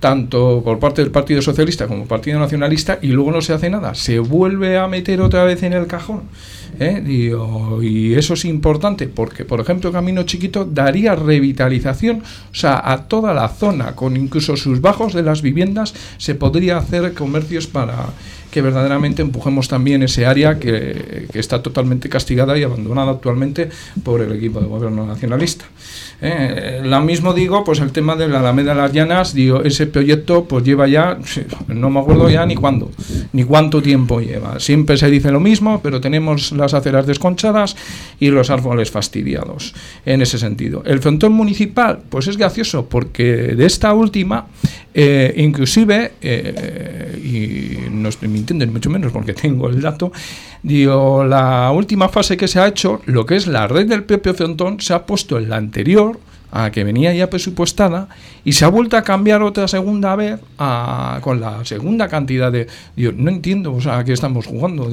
[0.00, 3.94] tanto por parte del Partido Socialista como Partido Nacionalista y luego no se hace nada.
[3.94, 6.22] Se vuelve a meter otra vez en el cajón.
[6.78, 7.02] ¿eh?
[7.82, 13.34] y eso es importante porque, por ejemplo, Camino Chiquito daría revitalización, o sea, a toda
[13.34, 18.06] la zona, con incluso sus bajos de las viviendas, se podría hacer comercios para
[18.50, 23.68] que verdaderamente empujemos también ese área que, que está totalmente castigada y abandonada actualmente
[24.02, 25.66] por el equipo de gobierno nacionalista.
[26.22, 29.86] Eh, lo mismo digo, pues el tema de la Alameda de las Llanas, digo, ese
[29.86, 31.18] proyecto pues lleva ya,
[31.68, 32.90] no me acuerdo ya ni cuándo,
[33.32, 34.60] ni cuánto tiempo lleva.
[34.60, 37.76] Siempre se dice lo mismo, pero tenemos las aceras desconchadas
[38.18, 40.82] y los árboles fastidiados en ese sentido.
[40.84, 44.46] El frontón municipal, pues es gracioso, porque de esta última,
[44.92, 50.12] eh, inclusive, eh, y no estoy mintiendo ni mucho menos porque tengo el dato,
[50.62, 54.34] Digo, la última fase que se ha hecho, lo que es la red del propio
[54.34, 55.89] Frontón, se ha puesto en la anterior,
[56.52, 58.08] a que venía ya presupuestada,
[58.44, 60.40] y se ha vuelto a cambiar otra segunda vez
[61.20, 62.66] con la segunda cantidad de...
[62.96, 64.90] Digo, no entiendo, o sea, ¿a qué estamos jugando?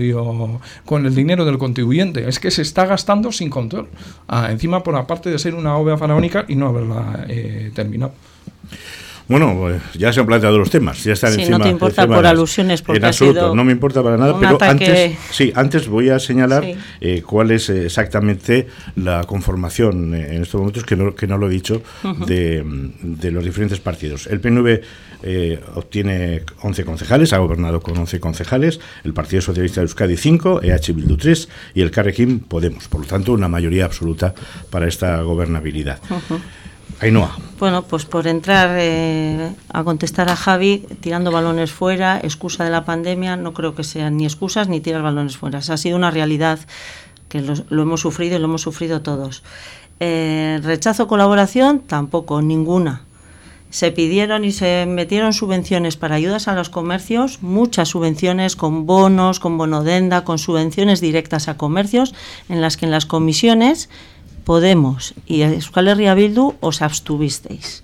[0.85, 2.27] Con el dinero del contribuyente.
[2.27, 3.87] Es que se está gastando sin control.
[4.27, 8.13] Ah, encima, por aparte de ser una obra faraónica y no haberla eh, terminado.
[9.27, 11.57] Bueno, pues ya se han planteado los temas, ya están sí, encima.
[11.57, 15.17] no te importa por alusiones, porque en absoluto, no me importa para nada, pero antes,
[15.31, 16.63] sí, antes voy a señalar
[17.01, 21.47] eh, cuál es exactamente la conformación eh, en estos momentos, que no, que no lo
[21.47, 21.81] he dicho,
[22.25, 22.63] de,
[23.01, 24.27] de, los diferentes partidos.
[24.27, 24.81] El PNV
[25.23, 30.61] eh, obtiene 11 concejales, ha gobernado con 11 concejales, el Partido Socialista de Euskadi 5,
[30.63, 32.87] EH Bildu 3 y el Carrequín Podemos.
[32.87, 34.33] Por lo tanto, una mayoría absoluta
[34.69, 35.99] para esta gobernabilidad.
[37.59, 42.85] Bueno, pues por entrar eh, a contestar a Javi, tirando balones fuera, excusa de la
[42.85, 45.59] pandemia, no creo que sean ni excusas ni tirar balones fuera.
[45.59, 46.59] ha sido una realidad
[47.29, 49.43] que lo, hemos sufrido y lo hemos sufrido todos.
[49.99, 53.01] Eh, rechazo colaboración, tampoco, ninguna.
[53.69, 59.39] Se pidieron y se metieron subvenciones para ayudas a los comercios, muchas subvenciones con bonos,
[59.39, 62.15] con bonodenda, con subvenciones directas a comercios,
[62.47, 63.89] en las que en las comisiones
[64.47, 67.83] Podemos y Euskal Herria Bildu os abstuvisteis.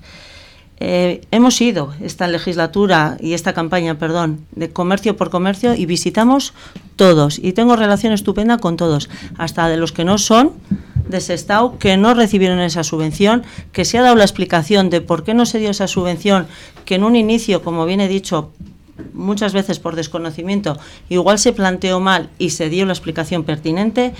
[0.79, 6.53] Eh, hemos ido esta legislatura y esta campaña, perdón, de comercio por comercio y visitamos
[6.95, 10.53] todos y tengo relación estupenda con todos, hasta de los que no son
[11.05, 15.25] de Sestao, que no recibieron esa subvención, que se ha dado la explicación de por
[15.25, 16.47] qué no se dio esa subvención,
[16.85, 18.53] que en un inicio, como bien he dicho,
[19.13, 24.13] muchas veces por desconocimiento, igual se planteó mal y se dio la explicación pertinente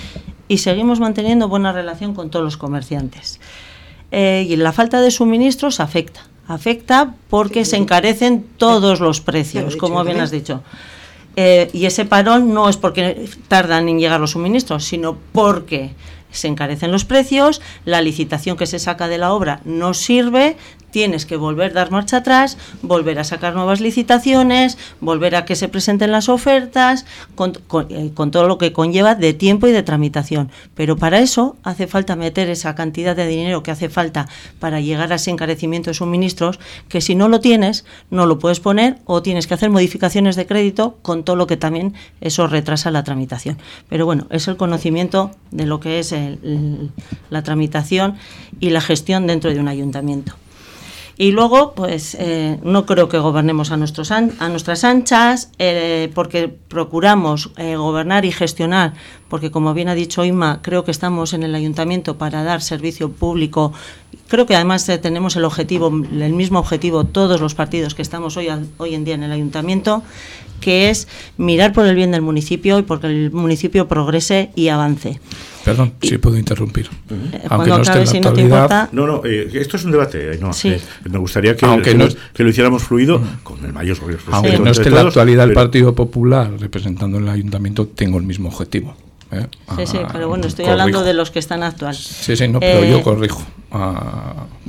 [0.47, 3.39] y seguimos manteniendo buena relación con todos los comerciantes.
[4.11, 6.21] Eh, y la falta de suministros afecta.
[6.47, 10.61] Afecta porque se encarecen todos los precios, como bien has dicho.
[11.35, 15.91] Eh, y ese parón no es porque tardan en llegar los suministros, sino porque
[16.31, 20.57] se encarecen los precios, la licitación que se saca de la obra no sirve,
[20.93, 25.55] tienes que volver a dar marcha atrás, volver a sacar nuevas licitaciones, volver a que
[25.55, 27.53] se presenten las ofertas, con,
[27.89, 30.51] eh, todo lo que conlleva de tiempo y de tramitación.
[30.75, 34.29] Pero para eso hace falta meter esa cantidad de dinero que hace falta
[34.59, 38.59] para llegar a ese encarecimiento de suministros, que si no lo tienes, no lo puedes
[38.59, 42.91] poner o tienes que hacer modificaciones de crédito con todo lo que también eso retrasa
[42.91, 43.57] la tramitación.
[43.89, 46.13] Pero bueno, es el conocimiento de lo que es
[47.31, 48.15] la tramitación
[48.59, 50.35] y la gestión dentro de un ayuntamiento.
[51.15, 56.47] Y luego, pues eh, no creo que gobernemos a, nuestros a nuestras anchas, eh, porque
[56.47, 58.93] procuramos eh, gobernar y gestionar,
[59.29, 63.11] porque como bien ha dicho Inma, creo que estamos en el ayuntamiento para dar servicio
[63.11, 63.73] público.
[64.27, 68.47] Creo que además tenemos el objetivo, el mismo objetivo todos los partidos que estamos hoy,
[68.77, 70.01] hoy en día en el ayuntamiento,
[70.63, 75.19] que es mirar por el bien del municipio y porque el municipio progrese y avance.
[75.65, 76.89] Perdón, si puedo interrumpir.
[77.09, 78.89] Eh, Aunque no esté en la actualidad.
[78.91, 80.37] No, no, eh, esto es un debate.
[80.37, 83.97] No, eh, me gustaría que, Aunque no, que lo hiciéramos fluido con el mayor
[84.31, 88.49] Aunque no esté en la actualidad el Partido Popular representando el ayuntamiento, tengo el mismo
[88.49, 88.95] objetivo.
[89.31, 89.47] ¿eh?
[89.77, 91.99] Sí, sí, pero bueno, estoy hablando de los que están actuales.
[91.99, 93.41] Sí, sí, no, pero yo corrijo.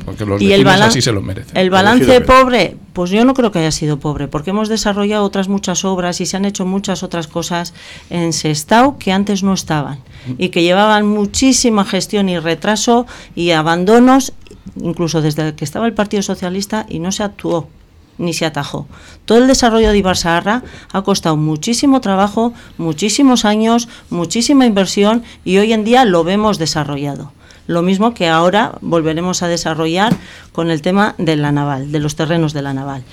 [0.06, 1.54] Porque los y el así se lo merecen.
[1.54, 5.48] El balance pobre, pues yo no creo que haya sido pobre, porque hemos desarrollado otras
[5.48, 7.74] muchas obras y se han hecho muchas otras cosas
[8.08, 9.98] en Sestao que antes no estaban
[10.38, 14.32] y que llevaban muchísima gestión y retraso y abandonos,
[14.80, 17.68] incluso desde que estaba el Partido Socialista y no se actuó
[18.16, 18.86] ni se atajó.
[19.26, 20.62] Todo el desarrollo de Ibarzaharra
[20.92, 27.32] ha costado muchísimo trabajo, muchísimos años, muchísima inversión y hoy en día lo vemos desarrollado.
[27.66, 30.14] Lo mismo que ahora volveremos a desarrollar
[30.52, 33.04] con el tema de la naval, de los terrenos de la naval.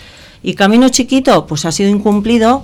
[0.43, 2.63] Y Camino Chiquito, pues ha sido incumplido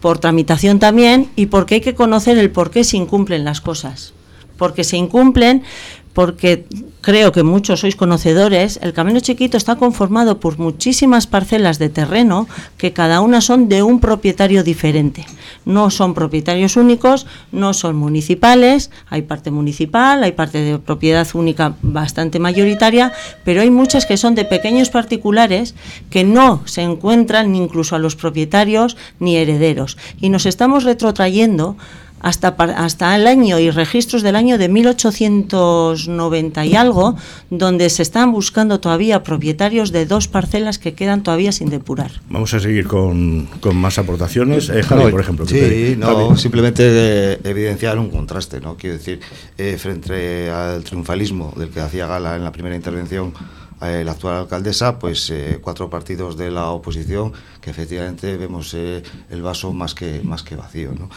[0.00, 4.14] por tramitación también y porque hay que conocer el por qué se incumplen las cosas
[4.62, 5.64] porque se incumplen
[6.12, 6.66] porque
[7.00, 12.46] creo que muchos sois conocedores, el Camino Chiquito está conformado por muchísimas parcelas de terreno
[12.76, 15.24] que cada una son de un propietario diferente.
[15.64, 21.74] No son propietarios únicos, no son municipales, hay parte municipal, hay parte de propiedad única
[21.82, 23.12] bastante mayoritaria,
[23.44, 25.74] pero hay muchas que son de pequeños particulares
[26.10, 29.96] que no se encuentran ni incluso a los propietarios ni herederos.
[30.20, 31.76] Y nos estamos retrotrayendo
[32.22, 37.16] hasta, hasta el año y registros del año de 1890 y algo,
[37.50, 42.12] donde se están buscando todavía propietarios de dos parcelas que quedan todavía sin depurar.
[42.30, 44.70] Vamos a seguir con, con más aportaciones.
[44.70, 45.46] Eh, Javi, por ejemplo.
[45.46, 48.76] Sí, no, simplemente evidenciar un contraste, ¿no?
[48.76, 49.20] Quiero decir,
[49.58, 53.34] eh, frente al triunfalismo del que hacía gala en la primera intervención
[53.82, 59.02] eh, la actual alcaldesa, pues eh, cuatro partidos de la oposición que efectivamente vemos eh,
[59.28, 60.92] el vaso más que, más que vacío.
[60.96, 61.10] ¿no?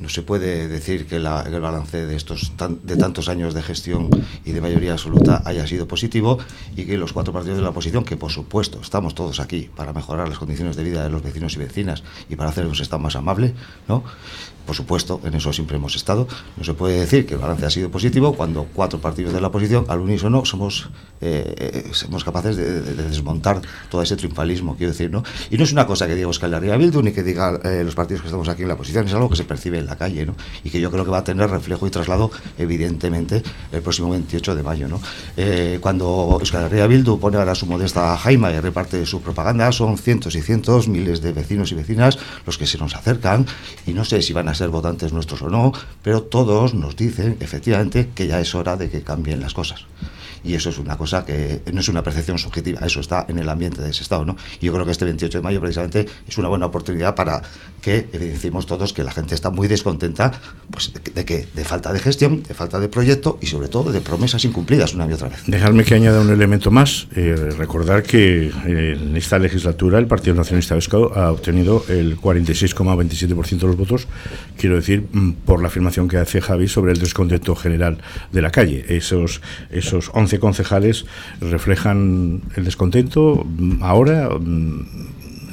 [0.00, 4.10] No se puede decir que, el balance de, estos de tantos años de gestión
[4.44, 6.38] y de mayoría absoluta haya sido positivo
[6.76, 9.92] y que los cuatro partidos de la oposición, que por supuesto estamos todos aquí para
[9.92, 13.16] mejorar las condiciones de vida de los vecinos y vecinas y para hacer un más
[13.16, 13.54] amable,
[13.86, 14.04] ¿no?
[14.68, 16.28] Por supuesto, en eso siempre hemos estado.
[16.58, 19.46] No se puede decir que el balance ha sido positivo cuando cuatro partidos de la
[19.46, 20.90] oposición, al unísono, somos,
[21.22, 25.22] eh, somos capaces de, desmontar todo ese triunfalismo, quiero decir, ¿no?
[25.50, 27.94] Y no es una cosa que diga Oscar Larrea Bildu ni que diga eh, los
[27.94, 30.26] partidos que estamos aquí en la oposición, es algo que se percibe en la calle,
[30.26, 30.34] ¿no?
[30.62, 34.54] Y que yo creo que va a tener reflejo y traslado, evidentemente, el próximo 28
[34.54, 35.00] de mayo, ¿no?
[35.38, 39.96] Eh, cuando Euskal Herria Bildu pone ahora su modesta jaima y reparte su propaganda, son
[39.96, 43.46] cientos y cientos, miles de vecinos y vecinas los que se nos acercan
[43.86, 47.36] y no sé si van a ser votantes nuestros o no, pero todos nos dicen
[47.40, 49.86] efectivamente que ya es hora de que cambien las cosas
[50.44, 53.48] y eso es una cosa que no es una percepción subjetiva, eso está en el
[53.48, 54.24] ambiente de ese Estado.
[54.24, 54.36] ¿no?
[54.60, 57.42] Y yo creo que este 28 de mayo precisamente es una buena oportunidad para
[57.80, 60.32] que evidenciemos todos que la gente está muy descontenta
[60.70, 64.00] pues, de, que de falta de gestión, de falta de proyecto y sobre todo de
[64.00, 65.42] promesas incumplidas una y otra vez.
[65.46, 70.34] Dejadme que añada un elemento más, eh, recordar que eh, en esta legislatura el Partido
[70.34, 74.08] Nacionalista Vasco ha obtenido el 46,27% de los votos,
[74.56, 77.98] quiero decir, mm, por la afirmación que hace Javi sobre el descontento general
[78.32, 78.84] de la calle.
[78.88, 81.06] Esos, esos 11 concejales
[81.40, 83.46] reflejan el descontento
[83.80, 84.28] ahora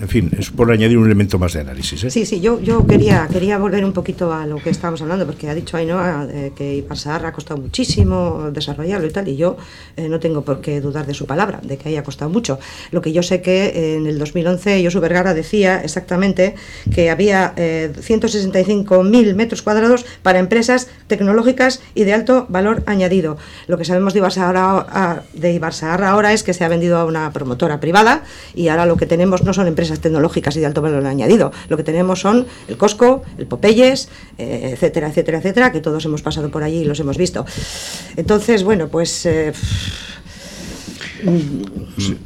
[0.01, 2.03] en fin, es por añadir un elemento más de análisis.
[2.03, 2.11] ¿eh?
[2.11, 5.49] Sí, sí, yo, yo quería, quería volver un poquito a lo que estábamos hablando, porque
[5.49, 9.57] ha dicho Ainhoa eh, que Iparsar ha costado muchísimo desarrollarlo y tal, y yo
[9.95, 12.59] eh, no tengo por qué dudar de su palabra, de que haya costado mucho.
[12.91, 16.55] Lo que yo sé que en el 2011 Josu Vergara decía exactamente
[16.93, 23.37] que había 165.000 metros cuadrados para empresas tecnológicas y de alto valor añadido.
[23.67, 27.31] Lo que sabemos de Ibarsahar, de Ibarsahar ahora es que se ha vendido a una
[27.31, 30.81] promotora privada y ahora lo que tenemos no son empresas empresas tecnológicas y de alto
[30.81, 31.51] valor añadido.
[31.69, 36.21] Lo que tenemos son el Costco, el Popeyes, eh, etcétera, etcétera, etcétera, que todos hemos
[36.21, 37.45] pasado por allí y los hemos visto.
[38.15, 39.25] Entonces, bueno, pues...
[39.25, 39.53] Eh,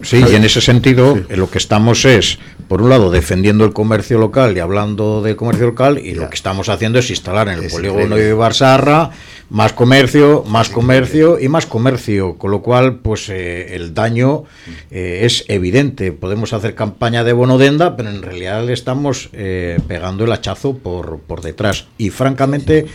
[0.01, 2.37] Sí, y en ese sentido lo que estamos es,
[2.69, 6.35] por un lado, defendiendo el comercio local y hablando del comercio local, y lo que
[6.35, 9.09] estamos haciendo es instalar en el polígono de Barsarra
[9.49, 14.43] más comercio, más comercio y más comercio, con lo cual pues eh, el daño
[14.91, 16.11] eh, es evidente.
[16.11, 21.19] Podemos hacer campaña de bonodenda, pero en realidad le estamos eh, pegando el hachazo por,
[21.21, 21.87] por detrás.
[21.97, 22.85] Y francamente,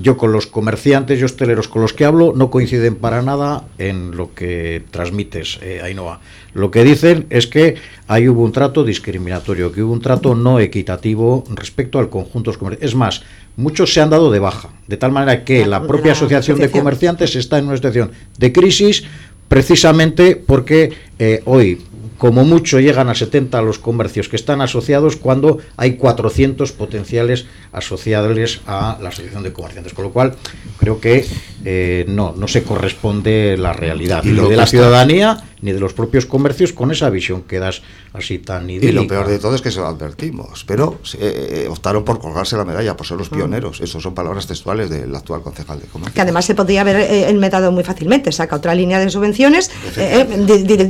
[0.00, 4.16] yo con los comerciantes y hosteleros con los que hablo no coinciden para nada en
[4.16, 6.20] lo que transmites, Ainhoa.
[6.54, 10.60] Lo que dicen es que ahí hubo un trato discriminatorio, que hubo un trato no
[10.60, 12.92] equitativo respecto al conjunto comerciales.
[12.92, 13.22] Es más,
[13.56, 17.34] muchos se han dado de baja, de tal manera que la propia asociación de comerciantes
[17.34, 19.04] está en una situación de crisis
[19.48, 21.80] precisamente porque eh, hoy
[22.18, 28.60] como mucho llegan a 70 los comercios que están asociados cuando hay 400 potenciales asociables
[28.66, 30.34] a la Asociación de Comerciantes, con lo cual
[30.78, 31.26] creo que
[31.64, 36.26] eh, no, no se corresponde la realidad ni de la ciudadanía ni de los propios
[36.26, 37.80] comercios con esa visión que das
[38.12, 38.90] así tan idílica.
[38.90, 42.54] Y lo peor de todo es que se lo advertimos, pero eh, optaron por colgarse
[42.56, 43.34] la medalla, por ser los mm.
[43.34, 43.80] pioneros.
[43.80, 46.14] Esas son palabras textuales del actual concejal de comercio.
[46.14, 49.70] Que además se podría haber eh, enmetado muy fácilmente, saca otra línea de subvenciones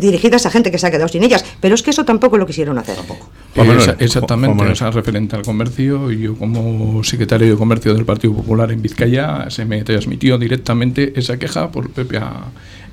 [0.01, 2.45] dirigidas a gente que se ha quedado sin ellas, pero es que eso tampoco lo
[2.45, 2.97] quisieron hacer.
[2.97, 3.31] Tampoco.
[4.01, 8.83] exactamente, o sea, referente al comercio, yo como secretario de Comercio del Partido Popular en
[8.83, 12.29] Vizcaya se me transmitió directamente esa queja por propia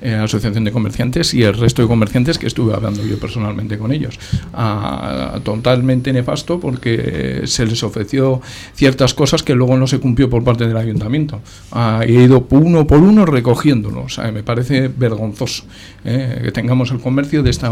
[0.02, 3.92] eh, Asociación de Comerciantes y el resto de comerciantes que estuve hablando yo personalmente con
[3.92, 4.18] ellos.
[4.52, 8.40] Ah, totalmente nefasto porque se les ofreció
[8.74, 11.40] ciertas cosas que luego no se cumplió por parte del ayuntamiento.
[11.70, 14.02] Ah, he ido uno por uno recogiéndolo.
[14.02, 15.64] O sea, me parece vergonzoso
[16.04, 17.70] eh, que tengamos el comercio de esta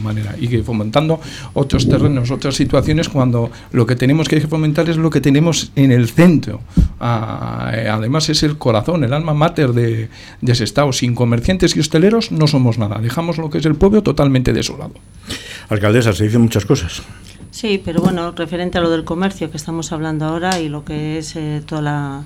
[0.00, 1.20] manera y que fomentando
[1.54, 5.90] otros terrenos otras situaciones cuando lo que tenemos que fomentar es lo que tenemos en
[5.90, 6.60] el centro.
[7.00, 10.08] Ah, además es el corazón, el alma mater de
[10.46, 10.92] ese estado.
[10.92, 12.98] Sin comerciantes y hosteleros no somos nada.
[12.98, 14.94] Dejamos lo que es el pueblo totalmente desolado.
[15.68, 17.02] Alcaldesa, se dicen muchas cosas.
[17.50, 21.18] Sí, pero bueno, referente a lo del comercio que estamos hablando ahora y lo que
[21.18, 22.24] es eh, toda la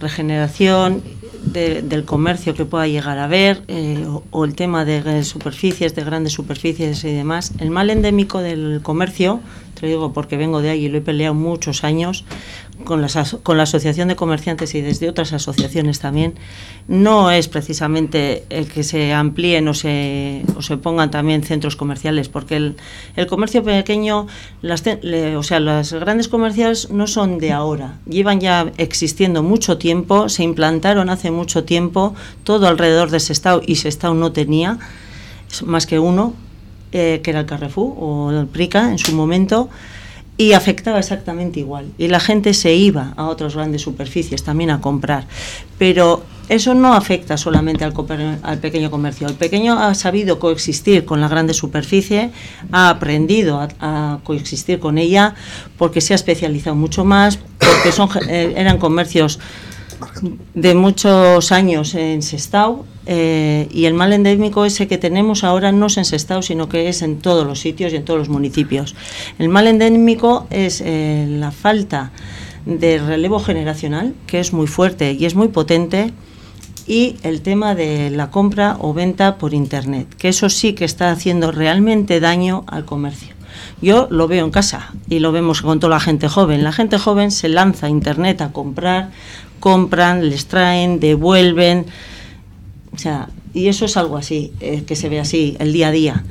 [0.00, 1.02] regeneración
[1.44, 6.32] del comercio que pueda llegar a haber eh, o, el tema de superficies, de grandes
[6.32, 7.52] superficies y demás.
[7.58, 9.40] El mal endémico del comercio,
[9.80, 12.24] te lo digo porque vengo de ahí y lo he peleado muchos años,
[12.84, 13.06] con,
[13.42, 16.34] con la Asociación de Comerciantes y desde otras asociaciones también,
[16.86, 22.28] no es precisamente el que se amplíen o se, o se pongan también centros comerciales,
[22.28, 22.76] porque el,
[23.16, 24.26] el comercio pequeño,
[24.60, 24.84] las,
[25.36, 30.42] o sea, las grandes comerciales no son de ahora, llevan ya existiendo mucho tiempo, se
[30.42, 32.14] implantaron hace mucho tiempo,
[32.44, 34.78] todo alrededor de Sestao y Sestao no tenía
[35.64, 36.34] más que uno,
[36.92, 39.68] eh, que era el Carrefour o el Prica en su momento
[40.40, 41.86] y afectaba exactamente igual.
[41.98, 45.26] Y la gente se iba a otras grandes superficies también a comprar.
[45.76, 47.92] Pero eso no afecta solamente al,
[48.42, 49.28] al, pequeño comercio.
[49.28, 52.30] El pequeño ha sabido coexistir con la grande superficie,
[52.72, 55.34] ha aprendido a, coexistir con ella
[55.76, 59.38] porque se ha especializado mucho más, porque son, eh, eran comercios
[60.54, 65.86] de muchos años en Sestao eh, y el mal endémico ese que tenemos ahora no
[65.86, 68.94] es en Sestao, sino que es en todos los sitios y en todos los municipios.
[69.40, 72.12] El mal endémico es eh, la falta
[72.66, 76.12] de relevo generacional, que es muy fuerte y es muy potente,
[76.86, 81.10] y el tema de la compra o venta por Internet, que eso sí que está
[81.10, 83.34] haciendo realmente daño al comercio.
[83.82, 86.62] Yo lo veo en casa y lo vemos con toda la gente joven.
[86.62, 89.10] La gente joven se lanza a Internet a comprar
[89.60, 91.86] compran, les traen, devuelven.
[92.92, 95.92] O sea, y eso es algo así, eh, que se ve así, el día a
[95.92, 96.24] día.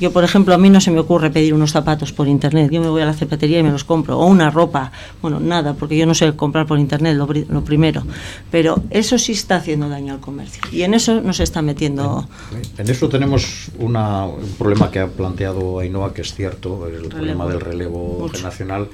[0.00, 2.70] Yo, por ejemplo, a mí no se me ocurre pedir unos zapatos por internet.
[2.70, 4.18] Yo me voy a la zapatería y me los compro.
[4.18, 4.92] O una ropa.
[5.20, 8.04] Bueno, nada, porque yo no sé comprar por internet, lo, lo primero.
[8.50, 10.62] Pero eso sí está haciendo daño al comercio.
[10.70, 12.28] Y en eso nos está metiendo.
[12.76, 17.46] En eso tenemos una, un problema que ha planteado Ainhoa, que es cierto, el problema
[17.46, 18.88] del relevo generacional.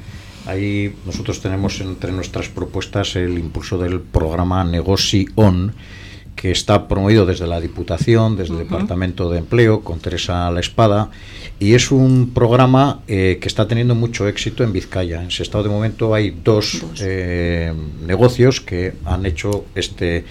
[0.47, 5.75] Ahí nosotros tenemos entre nuestras propuestas el impulso del programa Negoci On,
[6.35, 11.11] que está promovido desde la Diputación, desde el Departamento de Empleo, con Teresa La Espada,
[11.61, 15.23] y es un programa eh, que está teniendo mucho éxito en Vizcaya.
[15.23, 17.73] En ese estado de momento hay dos, eh,
[18.07, 20.25] negocios que han hecho este,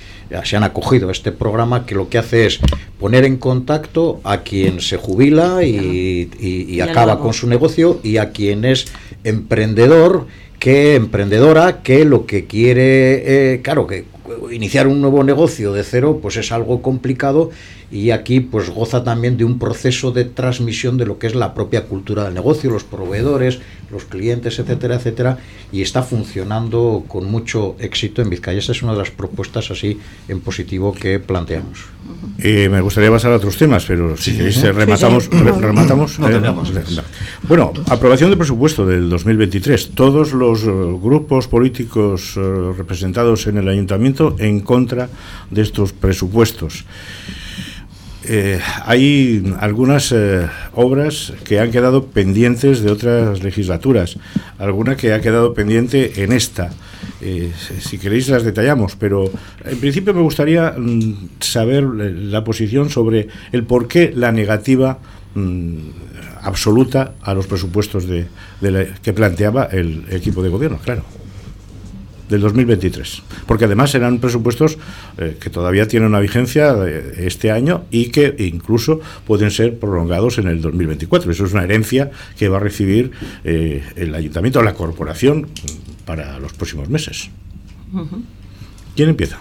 [0.43, 2.59] se han acogido a este programa que lo que hace es
[2.99, 7.19] poner en contacto a quien se jubila y, acaba.
[7.19, 8.87] con su negocio y a quien es
[9.23, 10.27] emprendedor
[10.59, 14.05] que emprendedora que lo que quiere, eh, claro, que
[14.51, 17.51] iniciar un nuevo negocio de cero pues es algo complicado
[17.93, 21.53] y aquí pues goza también de un proceso de transmisión de lo que es la
[21.53, 23.59] propia cultura del negocio, los proveedores,
[23.91, 25.37] los clientes, etcétera, etcétera,
[25.71, 28.57] y está funcionando con mucho éxito en Vizcaya.
[28.57, 31.85] Esa es una de las propuestas así en positivo que planteamos.
[32.39, 35.29] Eh, me gustaría pasar a otros temas, pero si queréis eh, rematamos.
[35.29, 36.41] rematamos no, eh,
[37.47, 39.91] bueno, aprobación del presupuesto del 2023.
[39.93, 42.39] Todos los grupos políticos
[42.75, 45.09] representados en el ayuntamiento en contra
[45.51, 46.85] de estos presupuestos.
[48.25, 54.17] Eh, hay algunas eh, obras que han quedado pendientes de otras legislaturas,
[54.59, 56.71] alguna que ha quedado pendiente en esta.
[57.21, 59.29] Eh, si queréis las detallamos, pero
[59.65, 64.99] en principio me gustaría mm, saber la posición sobre el por qué la negativa
[65.35, 65.77] mm,
[66.43, 68.27] absoluta a los presupuestos de,
[69.01, 71.03] que planteaba el equipo de gobierno, claro
[72.33, 74.79] del 2023, porque además eran presupuestos
[75.19, 76.75] eh, que todavía tienen una vigencia
[77.15, 81.31] este año y que incluso pueden ser prolongados en el 2024.
[81.31, 83.11] Eso es una herencia que va a recibir
[83.43, 85.47] eh, el ayuntamiento o la corporación
[86.05, 87.29] para los próximos meses.
[88.95, 89.39] ¿Quién empieza?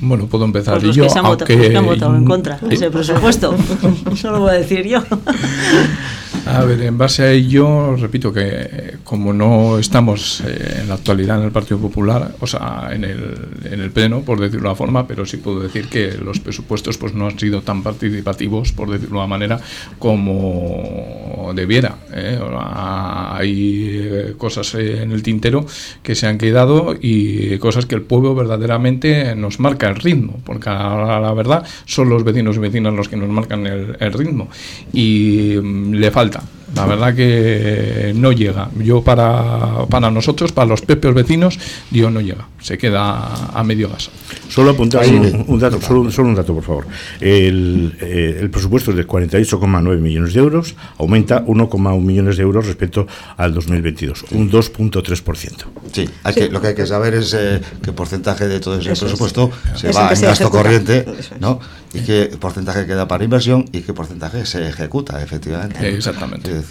[0.00, 1.76] Bueno, puedo empezar pues yo, que aunque...
[1.76, 3.54] han votado en contra de ese presupuesto.
[4.12, 5.02] Eso lo voy a decir yo.
[6.50, 11.38] A ver, en base a ello, repito que como no estamos eh, en la actualidad
[11.38, 13.36] en el Partido Popular, o sea, en el,
[13.70, 16.96] en el Pleno, por decirlo de una forma, pero sí puedo decir que los presupuestos
[16.96, 19.60] pues no han sido tan participativos, por decirlo de una manera,
[19.98, 21.96] como debiera.
[22.12, 22.38] ¿Eh?
[22.60, 25.66] Hay eh, cosas en el tintero
[26.02, 30.70] que se han quedado y cosas que el pueblo verdaderamente nos marca el ritmo, porque
[30.70, 34.48] a la verdad son los vecinos y vecinas los que nos marcan el, el ritmo
[34.92, 36.42] y mm, le falta
[36.78, 38.70] La verdad que no llega.
[38.78, 41.58] Yo para, para nosotros, para los propios vecinos,
[41.90, 42.46] digo no llega.
[42.60, 44.10] Se queda a medio gas.
[44.48, 46.86] Solo apuntar un, dato, solo, un dato, por favor.
[47.20, 52.66] El, eh, el presupuesto es de 48,9 millones de euros, aumenta 1,1 millones de euros
[52.66, 53.06] respecto
[53.36, 55.52] al 2022, un 2.3%.
[55.92, 58.90] Sí, hay Que, lo que hay que saber es eh, qué porcentaje de todo ese
[58.90, 61.04] presupuesto se va en gasto corriente,
[61.40, 61.60] ¿no?
[61.94, 65.88] Y qué porcentaje queda para inversión y qué porcentaje se ejecuta, efectivamente.
[65.88, 66.62] Exactamente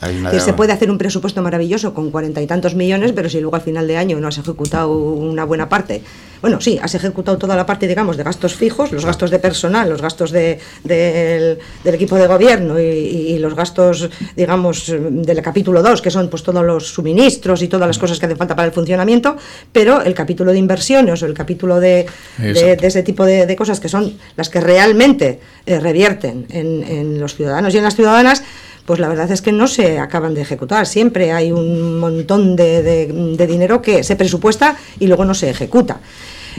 [0.00, 3.56] que se puede hacer un presupuesto maravilloso con cuarenta y tantos millones, pero si luego
[3.56, 6.02] al final de año no has ejecutado una buena parte,
[6.40, 9.88] bueno, sí, has ejecutado toda la parte, digamos, de gastos fijos, los gastos de personal,
[9.88, 16.10] los gastos de, del, equipo de gobierno y, los gastos, digamos, del capítulo 2, que
[16.10, 19.36] son pues todos los suministros y todas las cosas que hacen falta para el funcionamiento,
[19.72, 22.06] pero el capítulo de inversiones o el capítulo de,
[22.38, 27.34] de, ese tipo de, cosas que son las que realmente eh, revierten en, en los
[27.34, 28.44] ciudadanos y en las ciudadanas,
[28.88, 30.86] pues la verdad es que no se acaban de ejecutar.
[30.86, 36.00] Siempre hay un montón de, dinero que se presupuesta y luego no se ejecuta.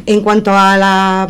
[0.06, 1.26] En cuanto a la,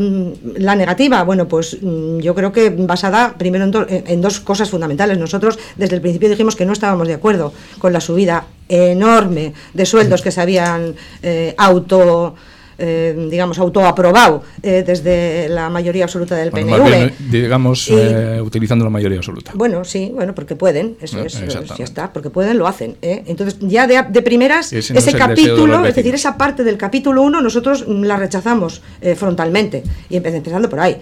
[0.76, 5.18] negativa, bueno, pues mm, yo creo que basada primero en, dos cosas fundamentales.
[5.18, 9.86] Nosotros desde el principio dijimos que no estábamos de acuerdo con la subida enorme de
[9.86, 12.36] sueldos que se habían eh, auto
[12.80, 17.12] eh, digamos, autoaprobado eh, desde la mayoría absoluta del PNV.
[17.30, 19.52] digamos, eh, utilizando la mayoría absoluta.
[19.54, 21.40] Bueno, sí, bueno, porque pueden, eso es,
[21.78, 22.98] ya está, porque pueden, lo hacen.
[23.02, 28.18] Entonces, ya de, primeras, ese, capítulo, es decir, esa parte del capítulo 1, nosotros la
[28.18, 28.82] rechazamos
[29.16, 30.98] frontalmente, y empezando por ahí.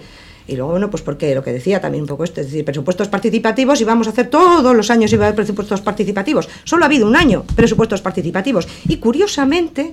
[0.48, 3.08] Y luego, bueno, pues porque lo que decía también un poco esto, es decir, presupuestos
[3.08, 6.48] participativos y vamos a hacer todos los años va a haber presupuestos participativos.
[6.64, 8.66] Solo ha habido un año presupuestos participativos.
[8.88, 9.92] Y curiosamente,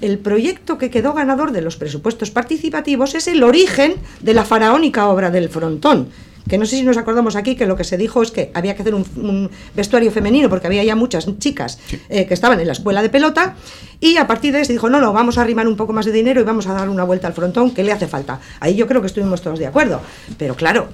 [0.00, 5.08] el proyecto que quedó ganador de los presupuestos participativos es el origen de la faraónica
[5.08, 6.08] obra del frontón.
[6.48, 8.74] Que no sé si nos acordamos aquí que lo que se dijo es que había
[8.74, 11.78] que hacer un, vestuario femenino porque había ya muchas chicas
[12.08, 13.54] eh, que estaban en la escuela de pelota
[14.00, 16.04] y a partir de ahí se dijo, no, no, vamos a arrimar un poco más
[16.04, 18.40] de dinero y vamos a dar una vuelta al frontón que le hace falta.
[18.58, 20.00] Ahí yo creo que estuvimos todos de acuerdo.
[20.36, 20.88] Pero claro,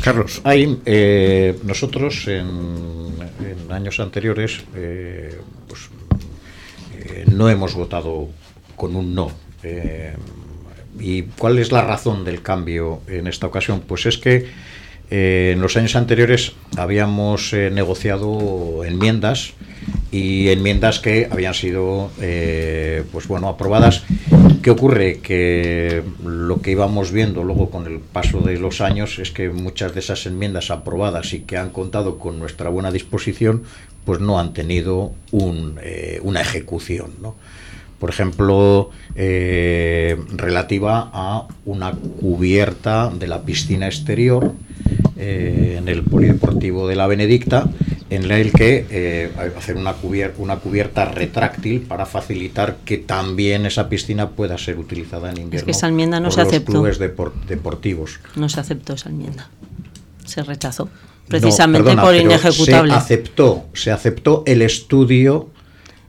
[0.00, 0.40] Carlos.
[0.44, 2.50] Ahí, eh, nosotros en,
[3.70, 5.38] años anteriores eh,
[5.68, 5.90] pues,
[7.14, 8.28] eh, no hemos votado
[8.76, 9.30] con un no.
[9.62, 10.14] Eh,
[10.98, 13.82] ¿Y cuál es la razón del cambio en esta ocasión?
[13.86, 14.46] Pues es que
[15.10, 19.52] eh, en los años anteriores habíamos negociado enmiendas
[20.12, 22.10] y enmiendas que habían sido
[23.12, 24.02] pues bueno aprobadas.
[24.62, 25.20] ¿Qué ocurre?
[25.20, 29.94] Que lo que íbamos viendo luego con el paso de los años es que muchas
[29.94, 33.62] de esas enmiendas aprobadas y que han contado con nuestra buena disposición,
[34.04, 35.12] pues no han tenido
[35.82, 37.12] eh, una ejecución.
[37.98, 44.54] Por ejemplo, eh, relativa a una cubierta de la piscina exterior
[45.18, 47.68] eh, en el Polideportivo de la Benedicta,
[48.08, 49.94] en el que hacer una,
[50.38, 55.58] una cubierta retráctil para facilitar que también esa piscina pueda ser utilizada en invierno.
[55.58, 56.72] Es que esa enmienda no por se los aceptó.
[56.72, 58.18] clubes deportivos.
[58.34, 59.50] No se aceptó esa enmienda.
[60.24, 60.88] Se rechazó
[61.30, 62.92] precisamente por inejecutable.
[62.92, 65.48] Se aceptó, se aceptó el estudio,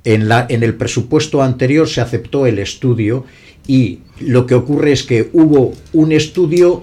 [0.03, 3.26] en, la, en el presupuesto anterior se aceptó el estudio
[3.67, 6.82] y lo que ocurre es que hubo un estudio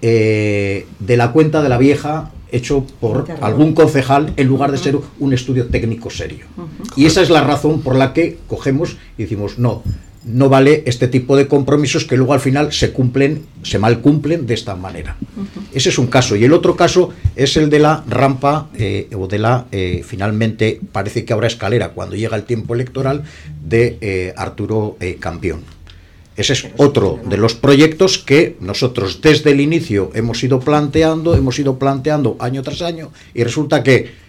[0.00, 4.96] eh, de la cuenta de la vieja hecho por algún concejal en lugar de ser
[5.18, 6.46] un estudio técnico serio.
[6.96, 9.82] Y esa es la razón por la que cogemos y decimos, no,
[10.24, 14.46] no vale este tipo de compromisos que luego al final se cumplen, se mal cumplen
[14.46, 15.16] de esta manera.
[15.72, 16.36] Ese es un caso.
[16.36, 20.80] Y el otro caso es el de la rampa eh, o de la, eh, finalmente,
[20.92, 23.24] parece que habrá escalera cuando llega el tiempo electoral
[23.64, 25.62] de eh, Arturo Campeón.
[26.36, 31.58] Ese es otro de los proyectos que nosotros desde el inicio hemos ido planteando, hemos
[31.58, 34.27] ido planteando año tras año y resulta que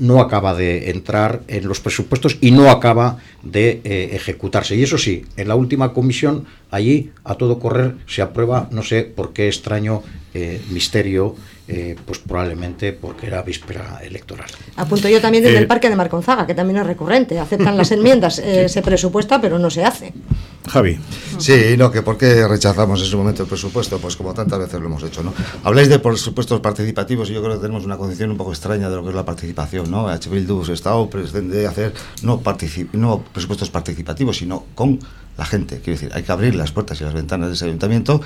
[0.00, 4.74] no acaba de entrar en los presupuestos y no acaba de eh, ejecutarse.
[4.74, 9.02] Y eso sí, en la última comisión, allí a todo correr se aprueba, no sé
[9.02, 10.02] por qué extraño
[10.32, 11.34] eh, misterio,
[11.68, 14.48] eh, pues probablemente porque era víspera electoral.
[14.76, 17.38] Apunto yo también desde el Parque de Marconzaga, que también es recurrente.
[17.38, 20.12] Aceptan las enmiendas, se presupuesta, pero no se hace.
[20.68, 20.98] Javi.
[21.38, 24.78] Sí, no, que por qué rechazamos en su momento el presupuesto, pues como tantas veces
[24.78, 25.32] lo hemos hecho, ¿no?
[25.64, 28.96] Habláis de presupuestos participativos y yo creo que tenemos una concepción un poco extraña de
[28.96, 30.08] lo que es la participación, ¿no?
[30.08, 30.28] H.
[30.28, 32.40] Bildu Estado pretende hacer no,
[32.92, 35.00] no presupuestos participativos, sino con
[35.36, 35.80] la gente.
[35.80, 38.20] Quiero decir, hay que abrir las puertas y las ventanas de ese ayuntamiento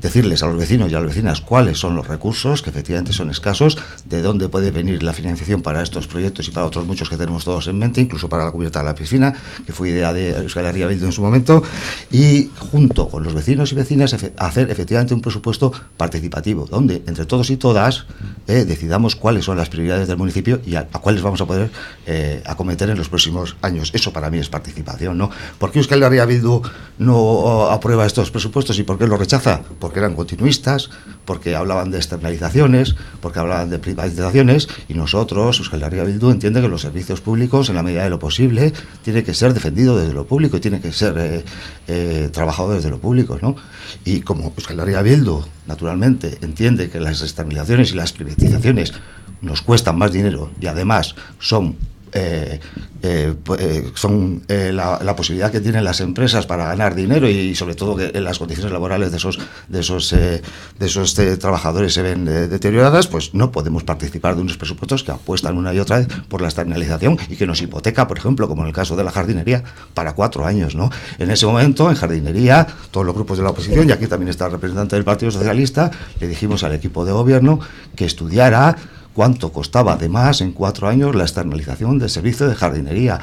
[0.00, 3.30] decirles a los vecinos y a las vecinas cuáles son los recursos, que efectivamente son
[3.30, 7.16] escasos, de dónde puede venir la financiación para estos proyectos y para otros muchos que
[7.16, 9.34] tenemos todos en mente, incluso para la cubierta de la piscina,
[9.66, 11.62] que fue idea de Euskal Herria Bildu en su momento,
[12.10, 17.50] y junto con los vecinos y vecinas hacer efectivamente un presupuesto participativo, donde entre todos
[17.50, 18.06] y todas
[18.46, 21.70] eh, decidamos cuáles son las prioridades del municipio y a, cuáles vamos a poder
[22.06, 23.90] eh, acometer en los próximos años.
[23.94, 25.30] Eso para mí es participación, ¿no?
[25.58, 26.62] ¿Por qué Euskal Herria Bildu
[26.98, 29.60] no aprueba estos presupuestos y por qué los rechaza?
[29.88, 30.90] Porque eran continuistas,
[31.24, 36.68] porque hablaban de externalizaciones, porque hablaban de privatizaciones, y nosotros, Euskal Herria Bildu, entiende que
[36.68, 40.26] los servicios públicos, en la medida de lo posible, tienen que ser defendidos desde lo
[40.26, 41.42] público y tienen que ser eh,
[41.86, 43.56] eh, trabajados desde lo público, ¿no?
[44.04, 48.92] Y como Euskal Herria Bildu, naturalmente, entiende que las externalizaciones y las privatizaciones
[49.40, 51.76] nos cuestan más dinero y además son
[52.12, 52.60] eh,
[53.02, 57.96] eh, eh, son la, posibilidad que tienen las empresas para ganar dinero y, sobre todo
[57.96, 59.38] que las condiciones laborales de esos
[59.68, 60.42] de esos de
[60.80, 65.72] esos trabajadores se ven deterioradas pues no podemos participar de unos presupuestos que apuestan una
[65.72, 68.74] y otra vez por la externalización y que nos hipoteca por ejemplo como en el
[68.74, 69.62] caso de la jardinería
[69.94, 73.88] para cuatro años no en ese momento en jardinería todos los grupos de la oposición
[73.88, 75.90] y aquí también está el representante del Partido Socialista
[76.20, 77.60] le dijimos al equipo de gobierno
[77.94, 78.76] que estudiara
[79.18, 79.94] cuánto costaba.
[79.94, 83.18] Además en cuatro años la externalización del servicio de jardinería.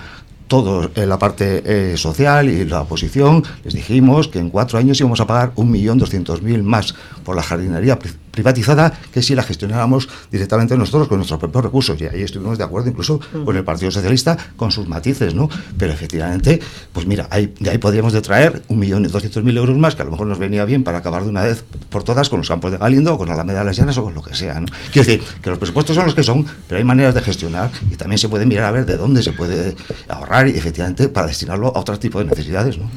[0.46, 5.00] Todo en la parte eh, social y la oposición, les dijimos que en cuatro años
[5.00, 7.98] íbamos a pagar 1.200.000 más por la jardinería
[8.36, 12.00] privatizada que si la gestionáramos directamente nosotros con nuestros propios recursos.
[12.00, 13.46] Y ahí estuvimos de acuerdo incluso mm.
[13.46, 15.50] con el Partido Socialista con sus matices, ¿no?
[15.78, 16.60] Pero efectivamente,
[16.94, 20.38] pues mira, ahí, de ahí podríamos detraer 1.200.000 euros más, que a lo mejor nos
[20.38, 23.18] venía bien para acabar de una vez por todas con los campos de Galindo o
[23.18, 24.68] con Alameda de las Llanas o con lo que sea, ¿no?
[24.92, 27.96] Quiero decir, que los presupuestos son los que son, pero hay maneras de gestionar y
[27.96, 29.76] también se puede mirar a ver de dónde se puede
[30.10, 32.90] ahorrar y efectivamente para destinarlo a otro tipo de necesidades, ¿no?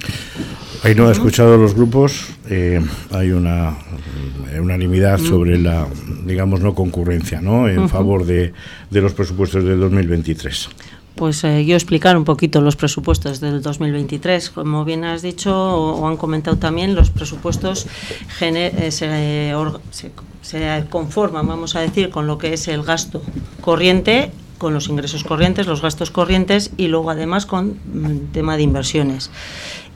[0.84, 3.76] Ahí no ha escuchado los grupos, eh, hay una
[4.60, 5.86] unanimidad sobre la,
[6.24, 7.68] digamos, no concurrencia, ¿no?
[7.68, 8.52] En favor de,
[8.90, 10.68] de, los presupuestos del 2023.
[11.16, 14.50] Pues eh, yo explicar un poquito los presupuestos del 2023.
[14.50, 17.88] Como bien has dicho o, han comentado también, los presupuestos
[18.40, 19.52] eh, se,
[20.42, 23.20] se conforman, vamos a decir, con lo que es el gasto
[23.60, 28.64] corriente con los ingresos corrientes, los gastos corrientes y luego además con mm, tema de
[28.64, 29.30] inversiones.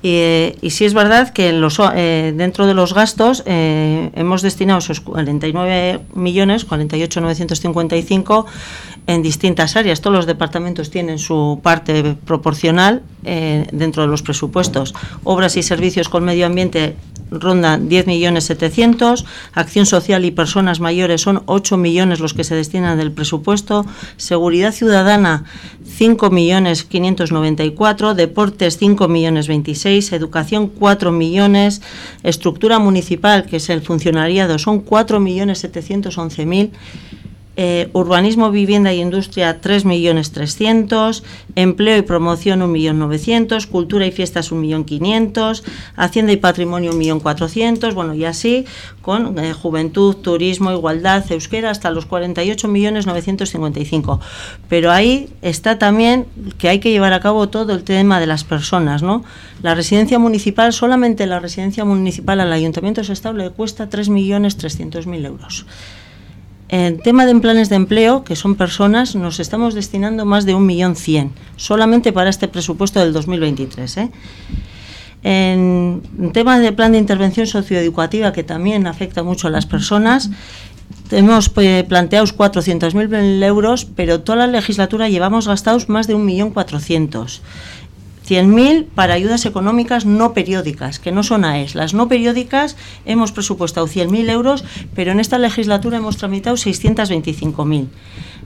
[0.02, 4.80] Y, y sí es verdad que los, eh, dentro de los gastos eh, hemos destinado
[4.80, 8.46] esos 49 millones, 48.955
[9.06, 10.00] en distintas áreas.
[10.00, 14.94] Todos los departamentos tienen su parte proporcional eh, dentro de los presupuestos.
[15.24, 16.96] Obras y servicios con medio ambiente
[17.30, 19.24] ronda 10 millones 700,
[19.54, 23.86] acción social y personas mayores son 8 millones los que se destinan del presupuesto,
[24.16, 25.44] seguridad ciudadana
[25.96, 31.80] 5 millones 594, deportes 5 millones 26, educación 4 millones,
[32.22, 36.72] estructura municipal que es el funcionariado son 4 millones 711 mil
[37.56, 41.22] eh, urbanismo, vivienda y industria 3.300.000,
[41.54, 45.62] empleo y promoción 1.900.000, cultura y fiestas 1.500.000,
[45.96, 48.64] hacienda y patrimonio 1.400.000, bueno, y así
[49.02, 54.18] con eh, juventud, turismo, igualdad, euskera hasta los 48.955.000.
[54.70, 56.24] Pero ahí está también
[56.56, 59.24] que hay que llevar a cabo todo el tema de las personas, ¿no?
[59.62, 65.66] La residencia municipal, solamente la residencia municipal al Ayuntamiento de Estado le cuesta 3.300.000 euros.
[66.72, 70.64] En tema de planes de empleo, que son personas, nos estamos destinando más de un
[70.64, 73.96] millón cien, solamente para este presupuesto del 2023.
[73.98, 74.10] ¿eh?
[75.22, 76.00] En
[76.32, 80.30] tema de plan de intervención socioeducativa, que también afecta mucho a las personas,
[81.10, 86.52] hemos pues, planteado 400.000 euros, pero toda la legislatura llevamos gastados más de un millón
[86.52, 87.42] cuatrocientos.
[88.28, 91.74] 100.000 para ayudas económicas no periódicas, que no son AES.
[91.74, 94.64] Las no periódicas hemos presupuestado 100.000 euros,
[94.94, 97.88] pero en esta legislatura hemos tramitado 625.000.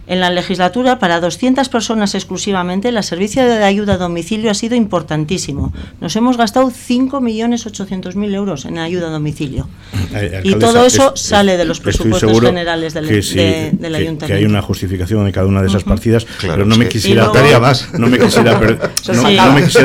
[0.08, 4.76] En la legislatura, para 200 personas exclusivamente, el servicio de ayuda a domicilio ha sido
[4.76, 5.72] importantísimo.
[6.00, 9.68] Nos hemos gastado 5.800.000 euros en ayuda a domicilio.
[10.14, 14.26] Eh, y todo eso sale de los presupuestos generales del, ayuntamiento.
[14.26, 17.92] Que hay una justificación de cada una de esas partidas, pero no me, quisiera, más.
[17.94, 18.60] No, me quisiera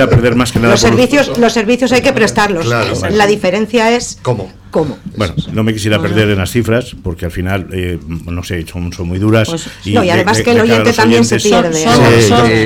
[0.10, 0.74] perder más que nada.
[0.74, 2.66] Los, servicios, los servicios hay que prestarlos.
[2.66, 4.18] la diferencia es...
[4.22, 4.52] ¿Cómo?
[4.72, 4.98] ¿Cómo?
[5.18, 8.94] Bueno, no me quisiera perder en las cifras, porque al final, eh, no sé, son,
[8.94, 9.50] son muy duras.
[9.50, 11.84] Pues, y no, y además que el oyente también se pierde.
[11.84, 12.00] Son,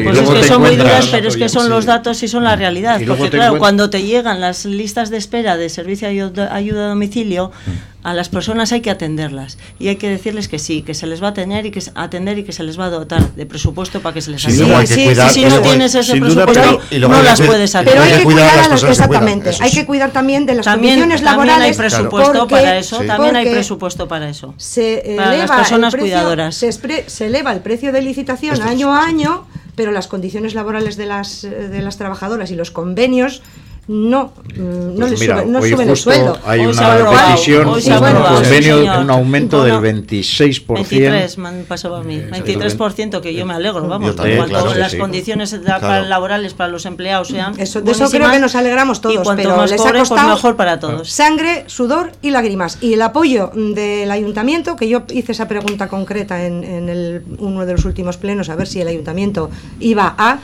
[0.04, 2.56] pues es que son muy duras, pero es que son los datos y son la
[2.56, 3.02] realidad.
[3.08, 7.52] Porque claro, cuando te llegan las listas de espera de servicio de ayuda a domicilio,
[7.66, 11.08] mm a las personas hay que atenderlas y hay que decirles que sí, que se
[11.08, 13.48] les va a atender y que atender y que se les va a dotar de
[13.48, 15.28] presupuesto para que se les atienda.
[15.30, 18.04] si no tienes ese presupuesto no las puedes atender.
[18.04, 19.52] Pero hay que cuidar a las, exactamente.
[19.60, 21.56] Hay que cuidar también de las condiciones laborales.
[21.56, 23.00] También hay presupuesto para eso.
[23.00, 24.54] También hay presupuesto para eso.
[24.58, 26.56] Se para las personas cuidadoras.
[26.56, 31.08] Se, se, eleva el precio de licitación año a año, pero las condiciones laborales de
[31.08, 33.42] las de las trabajadoras y los convenios
[33.88, 36.40] no, mm, no, pues le sube, no suben el sueldo.
[36.44, 40.74] Hay una decisión, un convenio, un aumento del 26%.
[40.74, 44.94] 23 me pasó a mí, 23% que yo me alegro, vamos, también, cuanto claro, las
[44.94, 44.98] sí.
[44.98, 46.08] condiciones claro.
[46.08, 49.44] laborales para los empleados sean eso, De eso creo que nos alegramos todos, y cuanto
[49.44, 51.12] pero más les pobre, ha pues costado pues mejor para todos.
[51.12, 52.80] Sangre, sudor y lágrimas.
[52.82, 57.66] Y el apoyo del ayuntamiento, que yo hice esa pregunta concreta en, en el, uno
[57.68, 60.40] de los últimos plenos, a ver si el ayuntamiento iba a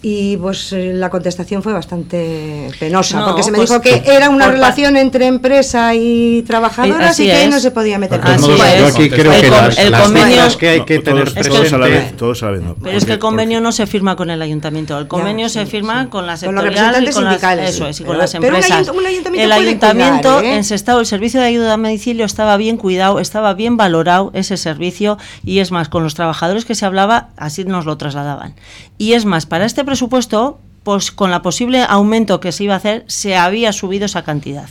[0.00, 4.30] y pues eh, la contestación fue bastante penosa, porque se me pues, dijo que era
[4.30, 8.20] una relación entre empresa y trabajadoras y que ahí no se podía meter.
[8.22, 11.78] Así yo aquí creo el, que las, el convenio, que hay que tener todos, a
[11.78, 12.76] la vez, todos no.
[12.82, 16.08] Pero es que el convenio no se firma con el ayuntamiento, el convenio se firma
[16.08, 18.88] con las sectorial y con las, eso es, y con las empresas.
[18.88, 20.56] Un ayuntamiento el ayuntamiento ¿eh?
[20.56, 24.56] en Sestao, el servicio de ayuda a domicilio estaba bien cuidado, estaba bien valorado ese
[24.56, 28.54] servicio y es más, con los trabajadores que se hablaba, así nos lo trasladaban.
[28.96, 29.97] Y es más, para este presupuesto,
[30.84, 34.68] pues con la posible aumento que se iba a hacer, se había subido esa cantidad.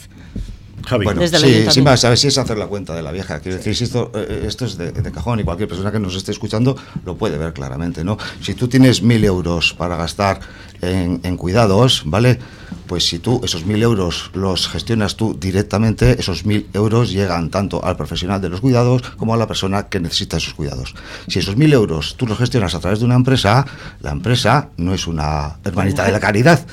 [1.03, 3.39] Bueno, sí, sin más, a ver si es hacer la cuenta de la vieja.
[3.39, 6.31] Quiero decir, si esto, eh, esto es de, cajón y cualquier persona que nos esté
[6.31, 6.75] escuchando
[7.05, 8.17] lo puede ver claramente, ¿no?
[8.41, 10.39] Si tú tienes mil euros para gastar
[10.81, 12.39] en, en cuidados, ¿vale?
[12.87, 17.83] Pues si tú esos mil euros los gestionas tú directamente, esos mil euros llegan tanto
[17.83, 20.93] al profesional de los cuidados como a la persona que necesita esos cuidados.
[21.27, 23.65] Si esos mil euros tú los gestionas a través de una empresa,
[24.01, 26.65] la empresa no es una hermanita de la caridad,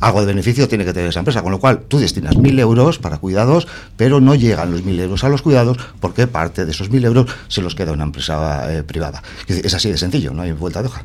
[0.00, 2.98] algo de beneficio tiene que tener esa empresa, con lo cual tú destinas mil euros
[2.98, 6.90] para cuidados, pero no llegan los mil euros a los cuidados porque parte de esos
[6.90, 9.22] mil euros se los queda una empresa eh, privada.
[9.46, 11.04] Es así de sencillo, no hay vuelta de hoja.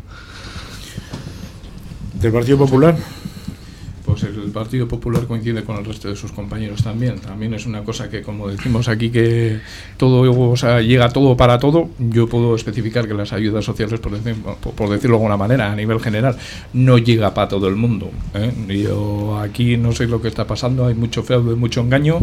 [2.14, 2.96] ¿Del Partido Popular?
[4.06, 7.20] Pues el Partido Popular coincide con el resto de sus compañeros también.
[7.20, 9.60] También es una cosa que, como decimos aquí, que
[9.97, 11.89] todo o sea, llega todo para todo.
[11.97, 16.38] Yo puedo especificar que las ayudas sociales, por, decirlo de alguna manera, a nivel general,
[16.74, 18.12] no llega para todo el mundo.
[18.34, 18.51] ¿eh?
[18.84, 22.20] Yo aquí no sé lo que está pasando, hay mucho fraude, mucho engaño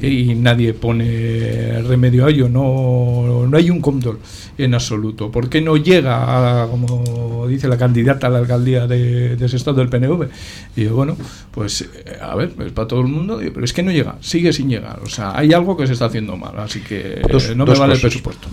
[0.00, 2.48] y nadie pone remedio a ello.
[2.48, 4.18] No, no hay un control
[4.58, 5.30] en absoluto.
[5.30, 9.88] ¿Por qué no llega, como dice la candidata a la alcaldía de, ese estado del
[9.88, 10.28] PNV?
[10.76, 11.16] Y yo, bueno,
[11.50, 14.52] pues eh, a ver, es para todo el mundo, pero es que no llega, sigue
[14.52, 15.00] sin llegar.
[15.02, 17.22] O sea, hay algo que se está haciendo mal, así que
[17.54, 18.48] no me vale el presupuesto.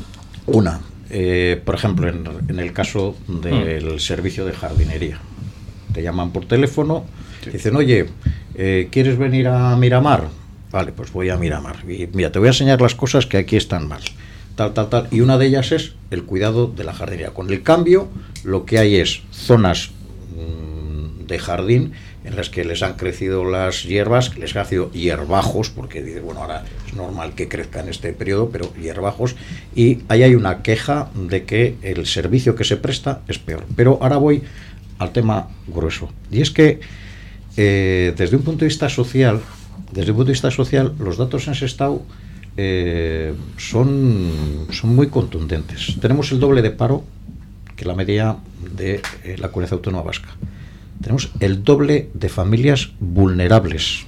[0.45, 3.99] Una, eh, por ejemplo, en, el caso del mm.
[3.99, 5.19] servicio de jardinería.
[5.93, 7.05] Te llaman por teléfono,
[7.51, 8.07] dicen, oye,
[8.55, 10.29] eh, ¿quieres venir a Miramar?
[10.71, 11.83] Vale, pues voy a Miramar.
[11.87, 14.01] Y mira, te voy a enseñar las cosas que aquí están mal.
[14.55, 15.07] Tal, tal, tal.
[15.11, 17.31] Y una de ellas es el cuidado de la jardinería.
[17.31, 18.09] Con el cambio,
[18.43, 19.91] lo que hay es zonas
[20.35, 21.93] mm, de jardín
[22.23, 26.41] en las que les han crecido las hierbas, les han sido hierbajos, porque dice, bueno,
[26.41, 29.35] ahora es normal que crezca en este periodo, pero hierbajos,
[29.75, 33.65] y ahí hay una queja de que el servicio que se presta es peor.
[33.75, 34.43] Pero ahora voy
[34.99, 36.79] al tema grueso, y es que
[37.57, 39.41] eh, desde un punto de vista social,
[39.91, 42.03] desde un punto de vista social, los datos en ese estado
[42.55, 45.97] eh, son, son muy contundentes.
[45.99, 47.03] Tenemos el doble de paro
[47.75, 48.37] que la media
[48.75, 50.29] de eh, la comunidad autónoma vasca
[51.03, 54.05] tenemos el doble de familias vulnerables.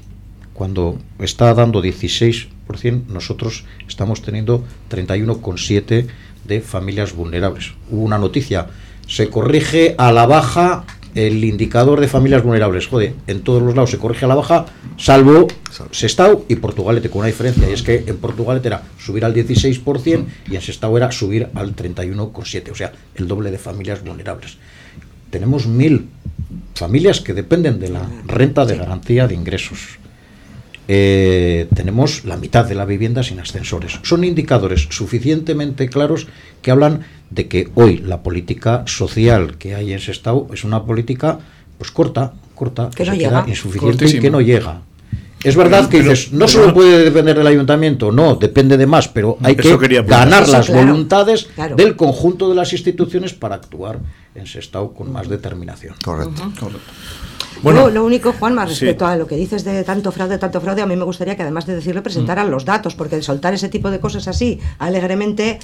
[0.54, 2.48] Cuando está dando 16%,
[3.08, 6.08] nosotros estamos teniendo 31,7%
[6.46, 7.74] de familias vulnerables.
[7.92, 8.68] Hubo una noticia,
[9.08, 10.86] se corrige a la baja
[11.16, 12.88] el indicador de familias vulnerables.
[12.88, 14.66] Joder, en todos los lados se corrige a la baja,
[14.98, 15.48] salvo
[15.92, 20.26] Sestao y Portugalete, con una diferencia, y es que en Portugalete era subir al 16%
[20.50, 24.58] y en Sestao era subir al 31,7%, o sea, el doble de familias vulnerables.
[25.30, 26.08] Tenemos mil
[26.76, 29.98] familias que dependen de la renta de garantía de ingresos.
[30.88, 34.00] Eh, tenemos la mitad de la vivienda sin ascensores.
[34.04, 36.28] Son indicadores suficientemente claros
[36.62, 40.84] que hablan de que hoy la política social que hay en ese estado es una
[40.84, 41.40] política
[41.80, 43.46] pues corta, corta, que, no llega.
[43.48, 44.82] insuficiente y que no llega.
[45.46, 49.38] Es verdad que dices, no solo puede depender del ayuntamiento, no, depende de más, pero
[49.44, 49.78] hay que
[50.08, 54.00] ganar las voluntades del conjunto de las instituciones para actuar
[54.34, 55.96] en Sestao con más determinación.
[56.04, 56.52] Correcto.
[57.62, 60.86] Bueno, lo único, Juanma, respecto a lo que dices de tanto fraude, tanto fraude, a
[60.86, 62.52] mí me gustaría que además de decirlo presentaran mm.
[62.52, 65.60] los datos, porque soltar ese tipo de cosas así alegremente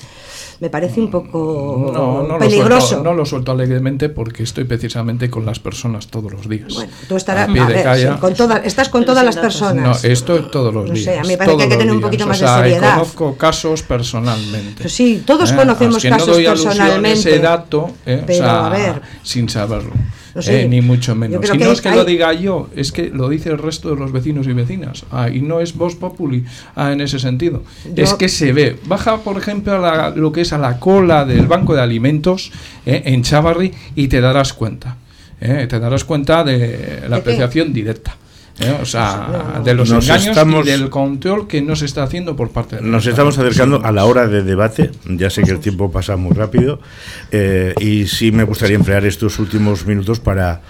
[0.62, 3.02] me parece un poco peligroso.
[3.02, 6.72] no lo suelto alegremente porque estoy precisamente con las personas todos los días.
[6.76, 7.50] Bueno, tú estarás
[8.20, 10.04] con todas, estás con todas las personas.
[10.04, 11.06] No, esto todos los días.
[11.06, 12.94] Sé, a mí me parece que hay que tener un poquito más de seriedad.
[12.94, 14.84] Conozco casos personalmente.
[14.84, 15.56] Pues sí, todos ¿eh?
[15.56, 17.20] conocemos casos no doy personalmente.
[17.20, 18.24] ese dato, ¿eh?
[18.24, 19.94] o sea, a ver, sin saberlo.
[20.36, 21.48] Eh, ni mucho menos.
[21.48, 24.12] Si no es que lo diga yo, es que lo dice el resto de los
[24.12, 25.06] vecinos y vecinas.
[25.12, 27.64] Ah, y no es Voz Populi ah, en ese sentido.
[27.96, 28.78] Es que se ve.
[28.86, 32.52] Baja, por ejemplo, a lo que es a la cola del banco de alimentos
[32.86, 34.98] eh, en Chavarri y te darás cuenta.
[35.40, 38.16] Eh, te darás cuenta de la apreciación directa.
[38.62, 38.78] ¿Eh?
[38.82, 42.78] o sea, de los engaños y del control que no se está haciendo por parte
[42.78, 46.16] de Nos estamos acercando a la hora de debate, ya sé que el tiempo pasa
[46.16, 46.80] muy rápido,
[47.32, 50.62] eh, y sí me gustaría emplear estos últimos minutos para,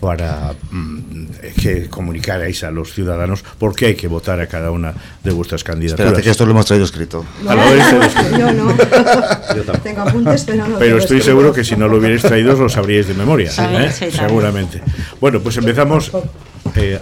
[0.00, 1.26] para mm,
[1.60, 5.64] que comunicarais a los ciudadanos por qué hay que votar a cada una de vuestras
[5.64, 6.06] candidaturas.
[6.06, 7.24] Espérate que esto lo hemos traído escrito.
[8.38, 8.74] yo no.
[9.82, 10.78] Tengo apuntes, pero no.
[10.78, 13.90] Pero estoy seguro que si no lo hubierais traído os lo sabríais de memoria, ¿eh?
[13.90, 14.82] seguramente.
[15.20, 16.10] Bueno, pues empezamos
[16.76, 17.00] eh,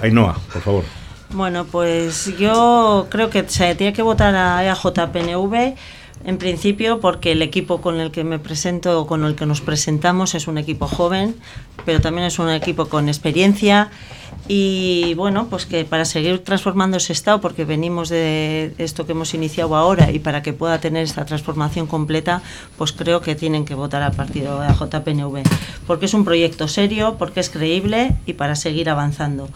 [0.53, 0.85] por favor.
[1.31, 5.77] Bueno, pues yo creo que se tiene que votar a EAJPNV
[6.25, 9.61] en principio porque el equipo con el que me presento o con el que nos
[9.61, 11.37] presentamos es un equipo joven,
[11.85, 13.91] pero también es un equipo con experiencia
[14.47, 19.35] y bueno, pues que para seguir transformando ese Estado, porque venimos de esto que hemos
[19.35, 22.43] iniciado ahora y para que pueda tener esta transformación completa,
[22.77, 25.43] pues creo que tienen que votar al partido de JPNV,
[25.87, 29.49] porque es un proyecto serio, porque es creíble y para seguir avanzando.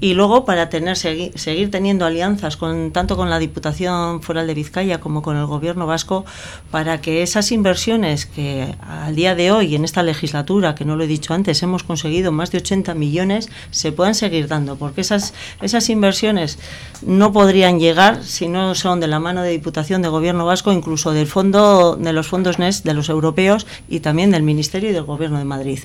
[0.00, 4.54] Y luego para tener seguir, seguir teniendo alianzas con tanto con la Diputación Foral de
[4.54, 6.24] Vizcaya como con el Gobierno vasco
[6.70, 11.04] para que esas inversiones que al día de hoy en esta legislatura, que no lo
[11.04, 15.34] he dicho antes, hemos conseguido más de 80 millones, se puedan seguir dando, porque esas,
[15.60, 16.58] esas inversiones
[17.06, 21.12] no podrían llegar si no son de la mano de Diputación, de Gobierno Vasco, incluso
[21.12, 25.04] del fondo, de los fondos NES, de los europeos y también del Ministerio y del
[25.04, 25.80] Gobierno de Madrid.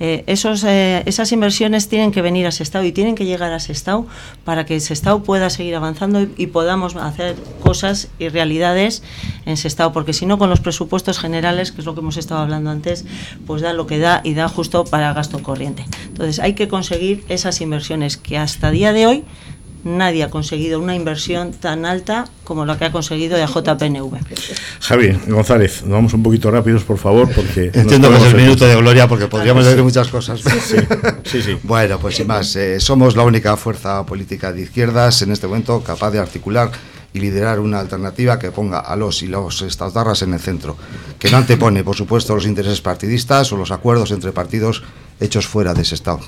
[0.00, 3.60] Eh, esos, eh, esas inversiones tienen que venir a Sestao y tienen que llegar a
[3.60, 4.06] Sestao
[4.44, 9.02] para que Sestao pueda seguir avanzando y, y podamos hacer cosas y realidades
[9.44, 12.40] en Sestao, porque si no, con los presupuestos generales, que es lo que hemos estado
[12.40, 13.04] hablando antes,
[13.46, 15.84] pues da lo que da y da justo para gasto corriente.
[16.08, 17.65] Entonces, hay que conseguir esas inversiones
[18.22, 19.24] que hasta día de hoy
[19.86, 24.18] nadie ha conseguido una inversión tan alta como la que ha conseguido de JPNV.
[24.80, 27.70] Javi González, vamos un poquito rápidos, por favor, porque...
[27.72, 30.40] Entiendo que es el minuto de gloria, porque podríamos decir muchas cosas.
[31.24, 35.32] Sí, sí, Bueno, pues sin más, eh, somos la única fuerza política de izquierdas en
[35.32, 36.70] este momento capaz de articular
[37.12, 40.76] y liderar una alternativa que ponga a los y los estadarras en el centro,
[41.18, 44.82] que no antepone, por supuesto, los intereses partidistas o los acuerdos entre partidos
[45.18, 46.20] hechos fuera de ese Estado.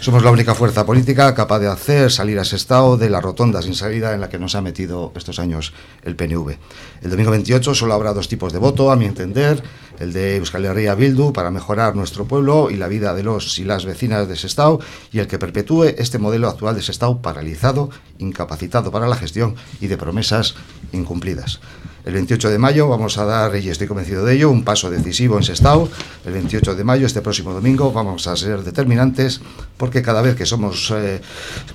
[0.00, 3.60] Somos la única fuerza política capaz de hacer salir a ese estado de la rotonda
[3.60, 5.74] sin salida en la que nos ha metido estos años
[6.04, 6.56] el PNV.
[7.02, 9.62] El domingo 28 solo habrá dos tipos de voto, a mi entender,
[9.98, 13.64] el de Euskal Herria Bildu para mejorar nuestro pueblo y la vida de los y
[13.64, 14.80] las vecinas de ese estado
[15.12, 19.54] y el que perpetúe este modelo actual de ese estado paralizado, incapacitado para la gestión
[19.82, 20.54] y de promesas
[20.92, 21.60] incumplidas.
[22.04, 25.36] El 28 de mayo vamos a dar, y estoy convencido de ello, un paso decisivo
[25.36, 25.88] en Sestao.
[26.24, 29.40] El 28 de mayo, este próximo domingo, vamos a ser determinantes
[29.76, 31.20] porque cada vez que somos, eh,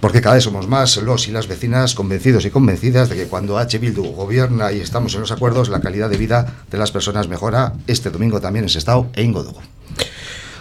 [0.01, 3.59] porque cada vez somos más los y las vecinas convencidos y convencidas de que cuando
[3.59, 3.77] H.
[3.77, 7.73] Bildu gobierna y estamos en los acuerdos, la calidad de vida de las personas mejora
[7.85, 9.61] este domingo también en Sestao e Ingodugo.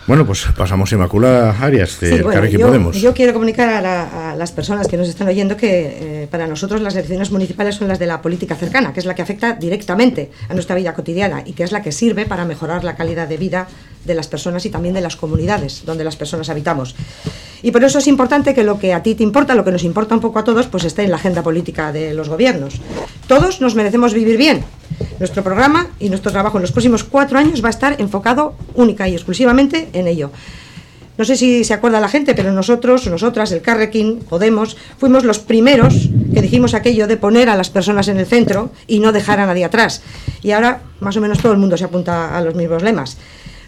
[0.07, 2.19] Bueno, pues pasamos a Inmaculada Arias de sí,
[2.51, 2.95] yo, Podemos.
[3.01, 6.95] Yo quiero comunicar a, las personas que nos están oyendo que eh, para nosotros las
[6.95, 10.53] elecciones municipales son las de la política cercana, que es la que afecta directamente a
[10.53, 13.67] nuestra vida cotidiana y que es la que sirve para mejorar la calidad de vida
[14.05, 16.95] de las personas y también de las comunidades donde las personas habitamos.
[17.63, 19.85] Y por eso es importante que lo que a ti te importa, lo que nos
[19.85, 22.75] importa un poco a todos, pues esté en la agenda política de los gobiernos.
[23.27, 24.63] Todos nos merecemos vivir bien.
[25.19, 29.09] Nuestro programa y nuestro trabajo en los próximos cuatro años va a estar enfocado única
[29.09, 30.31] y exclusivamente en ello.
[31.17, 35.39] No sé si se acuerda la gente, pero nosotros, nosotras, el Carrequín, Podemos, fuimos los
[35.39, 39.41] primeros que dijimos aquello de poner a las personas en el centro y no dejar
[39.41, 40.03] a nadie atrás.
[40.43, 43.17] Y ahora más o menos todo el mundo se apunta a los mismos lemas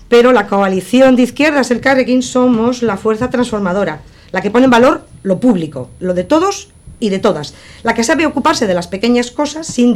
[0.09, 4.01] pero la coalición de izquierdas, el Carrequín, somos la fuerza transformadora,
[4.33, 8.05] la que pone en valor lo público, lo de todos y de todas, la que
[8.05, 9.95] sabe ocuparse de las pequeñas cosas sin,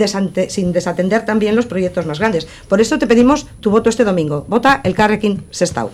[0.48, 2.46] sin desatender también los proyectos más grandes.
[2.68, 4.44] Por eso te pedimos tu voto este domingo.
[4.48, 5.90] Vota el Carrequín Sestau.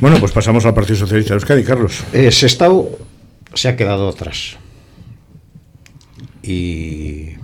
[0.00, 2.02] Bueno, pues pasamos al Partido Socialista de Euskadi, Carlos.
[2.12, 2.98] Eh, Sestau
[3.52, 4.56] se ha quedado atrás.
[6.42, 7.34] Y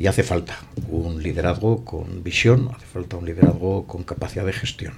[0.00, 0.58] y hace falta
[0.88, 4.94] un liderazgo con visión, hace falta un liderazgo con capacidad de gestión.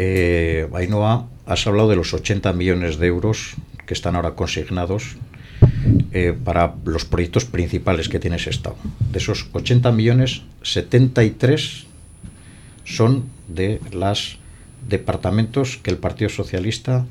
[0.00, 5.16] Eh, Ainhoa, has hablado de los 80 millones de euros que están ahora consignados
[6.12, 8.76] eh, para los proyectos principales que tiene ese Estado.
[9.10, 11.86] De esos 80 millones, 73
[12.84, 14.38] son de los
[14.88, 17.04] departamentos que el Partido Socialista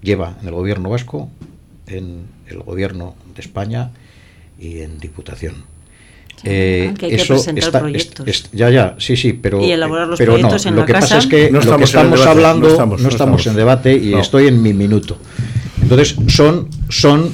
[0.00, 1.28] lleva en el gobierno vasco,
[1.88, 3.90] en el gobierno de España
[4.60, 5.64] y en Diputación.
[6.44, 8.44] Eh, que hay que presentar proyectos.
[8.52, 10.92] ya, ya, sí, sí, pero, y elaborar los pero proyectos no, en lo la que
[10.92, 11.06] casa.
[11.06, 13.56] pasa es que no lo que estamos debate, hablando, no estamos, no estamos en estamos.
[13.56, 14.20] debate y No.
[14.20, 15.18] estoy en mi minuto.
[15.82, 17.32] Entonces, son, son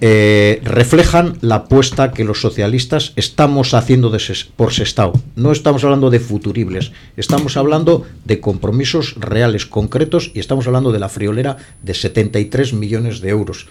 [0.00, 5.12] eh, reflejan la apuesta que los socialistas estamos haciendo de ses- por Sestao.
[5.36, 10.98] No estamos hablando de futuribles, estamos hablando de compromisos reales, concretos, y estamos hablando de
[10.98, 13.66] la friolera de 73 millones de euros.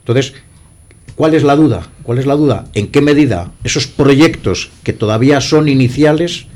[0.00, 0.34] Entonces,
[1.16, 1.88] ¿cuál es la duda?
[2.04, 2.66] ¿Cuál es la duda?
[2.74, 6.46] ¿En qué medida esos proyectos que todavía son iniciales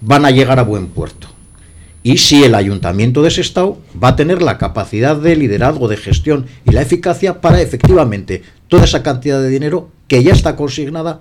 [0.00, 1.28] van a llegar a buen puerto?
[2.04, 6.46] Y si el ayuntamiento de Sestao va a tener la capacidad de liderazgo, de gestión
[6.66, 11.20] y la eficacia para efectivamente toda esa cantidad de dinero que ya está consignada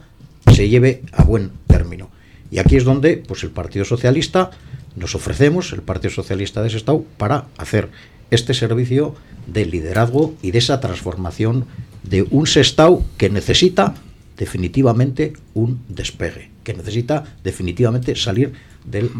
[0.51, 2.09] se lleve a buen término.
[2.49, 4.51] Y aquí es donde pues el Partido Socialista
[4.95, 7.89] nos ofrecemos, el Partido Socialista de Sestao, para hacer
[8.31, 9.15] este servicio
[9.47, 11.65] de liderazgo y de esa transformación
[12.03, 13.95] de un Sestao que necesita
[14.37, 18.53] definitivamente un despegue, que necesita definitivamente salir
[18.85, 19.11] del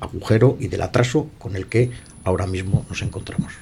[0.00, 1.90] agujero y del atraso con el que
[2.24, 3.52] ahora mismo nos encontramos.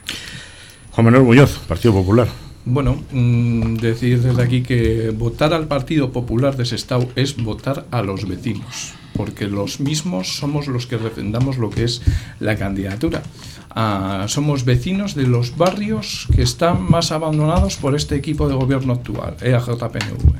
[0.92, 2.28] Juan Manuel Muñoz, Partido Popular.
[2.64, 8.02] Bueno, mm, decir desde aquí que votar al Partido Popular de Sestao es votar a
[8.02, 12.00] los vecinos, porque los mismos somos los que refrendamos lo que es
[12.38, 13.22] la candidatura.
[13.68, 18.92] Ah, somos vecinos de los barrios que están más abandonados por este equipo de gobierno
[18.94, 20.38] actual, EAJPNV.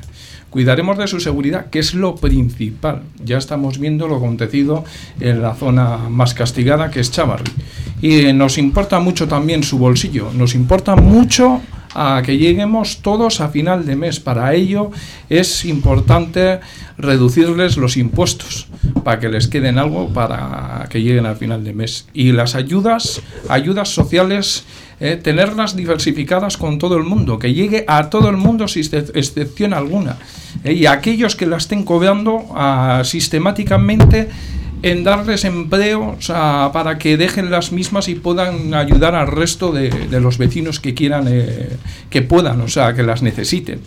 [0.49, 3.03] Cuidaremos de su seguridad, que es lo principal.
[3.23, 4.85] Ya estamos viendo lo acontecido
[5.19, 7.51] en la zona más castigada, que es Chavarri.
[8.01, 11.61] Y nos importa mucho también su bolsillo, nos importa mucho
[11.95, 14.19] a que lleguemos todos a final de mes.
[14.19, 14.91] Para ello
[15.29, 16.59] es importante
[16.97, 18.67] reducirles los impuestos
[19.03, 22.07] para que les queden algo para que lleguen al final de mes.
[22.13, 24.65] Y las ayudas, ayudas sociales,
[24.99, 29.11] eh, tenerlas diversificadas con todo el mundo, que llegue a todo el mundo sin excep-
[29.15, 30.17] excepción alguna.
[30.63, 34.29] Eh, y aquellos que la estén cobrando ah, sistemáticamente
[34.81, 39.71] en darles empleo o sea, para que dejen las mismas y puedan ayudar al resto
[39.71, 41.69] de, de los vecinos que quieran, eh,
[42.09, 43.81] que puedan, o sea, que las necesiten.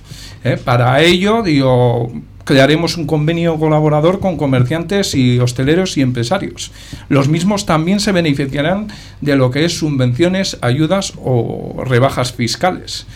[0.44, 0.58] ¿eh?
[0.62, 2.12] Para ello, digo,
[2.44, 6.72] crearemos un convenio colaborador con comerciantes y hosteleros y empresarios.
[7.08, 8.88] Los mismos también se beneficiarán
[9.20, 13.06] de lo que es subvenciones, ayudas o rebajas fiscales.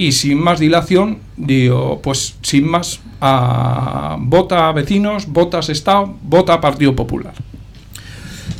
[0.00, 6.14] Y sin más dilación, digo, pues sin más, a, vota a vecinos, vota a Estado,
[6.22, 7.34] vota a Partido Popular.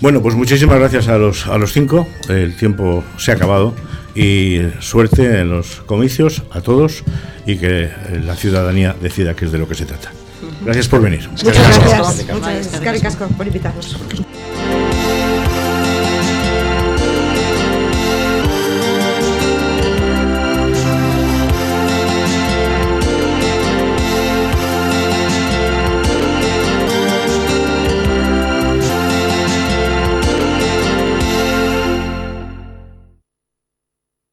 [0.02, 2.06] Bueno, pues muchísimas gracias a los, a los cinco.
[2.28, 3.74] El tiempo se ha acabado.
[4.14, 7.04] Y suerte en los comicios a todos
[7.46, 7.88] y que
[8.22, 10.12] la ciudadanía decida qué es de lo que se trata.
[10.62, 11.26] Gracias por venir.
[11.30, 12.26] Muchas gracias.
[12.34, 13.96] Muchas gracias, por invitarnos.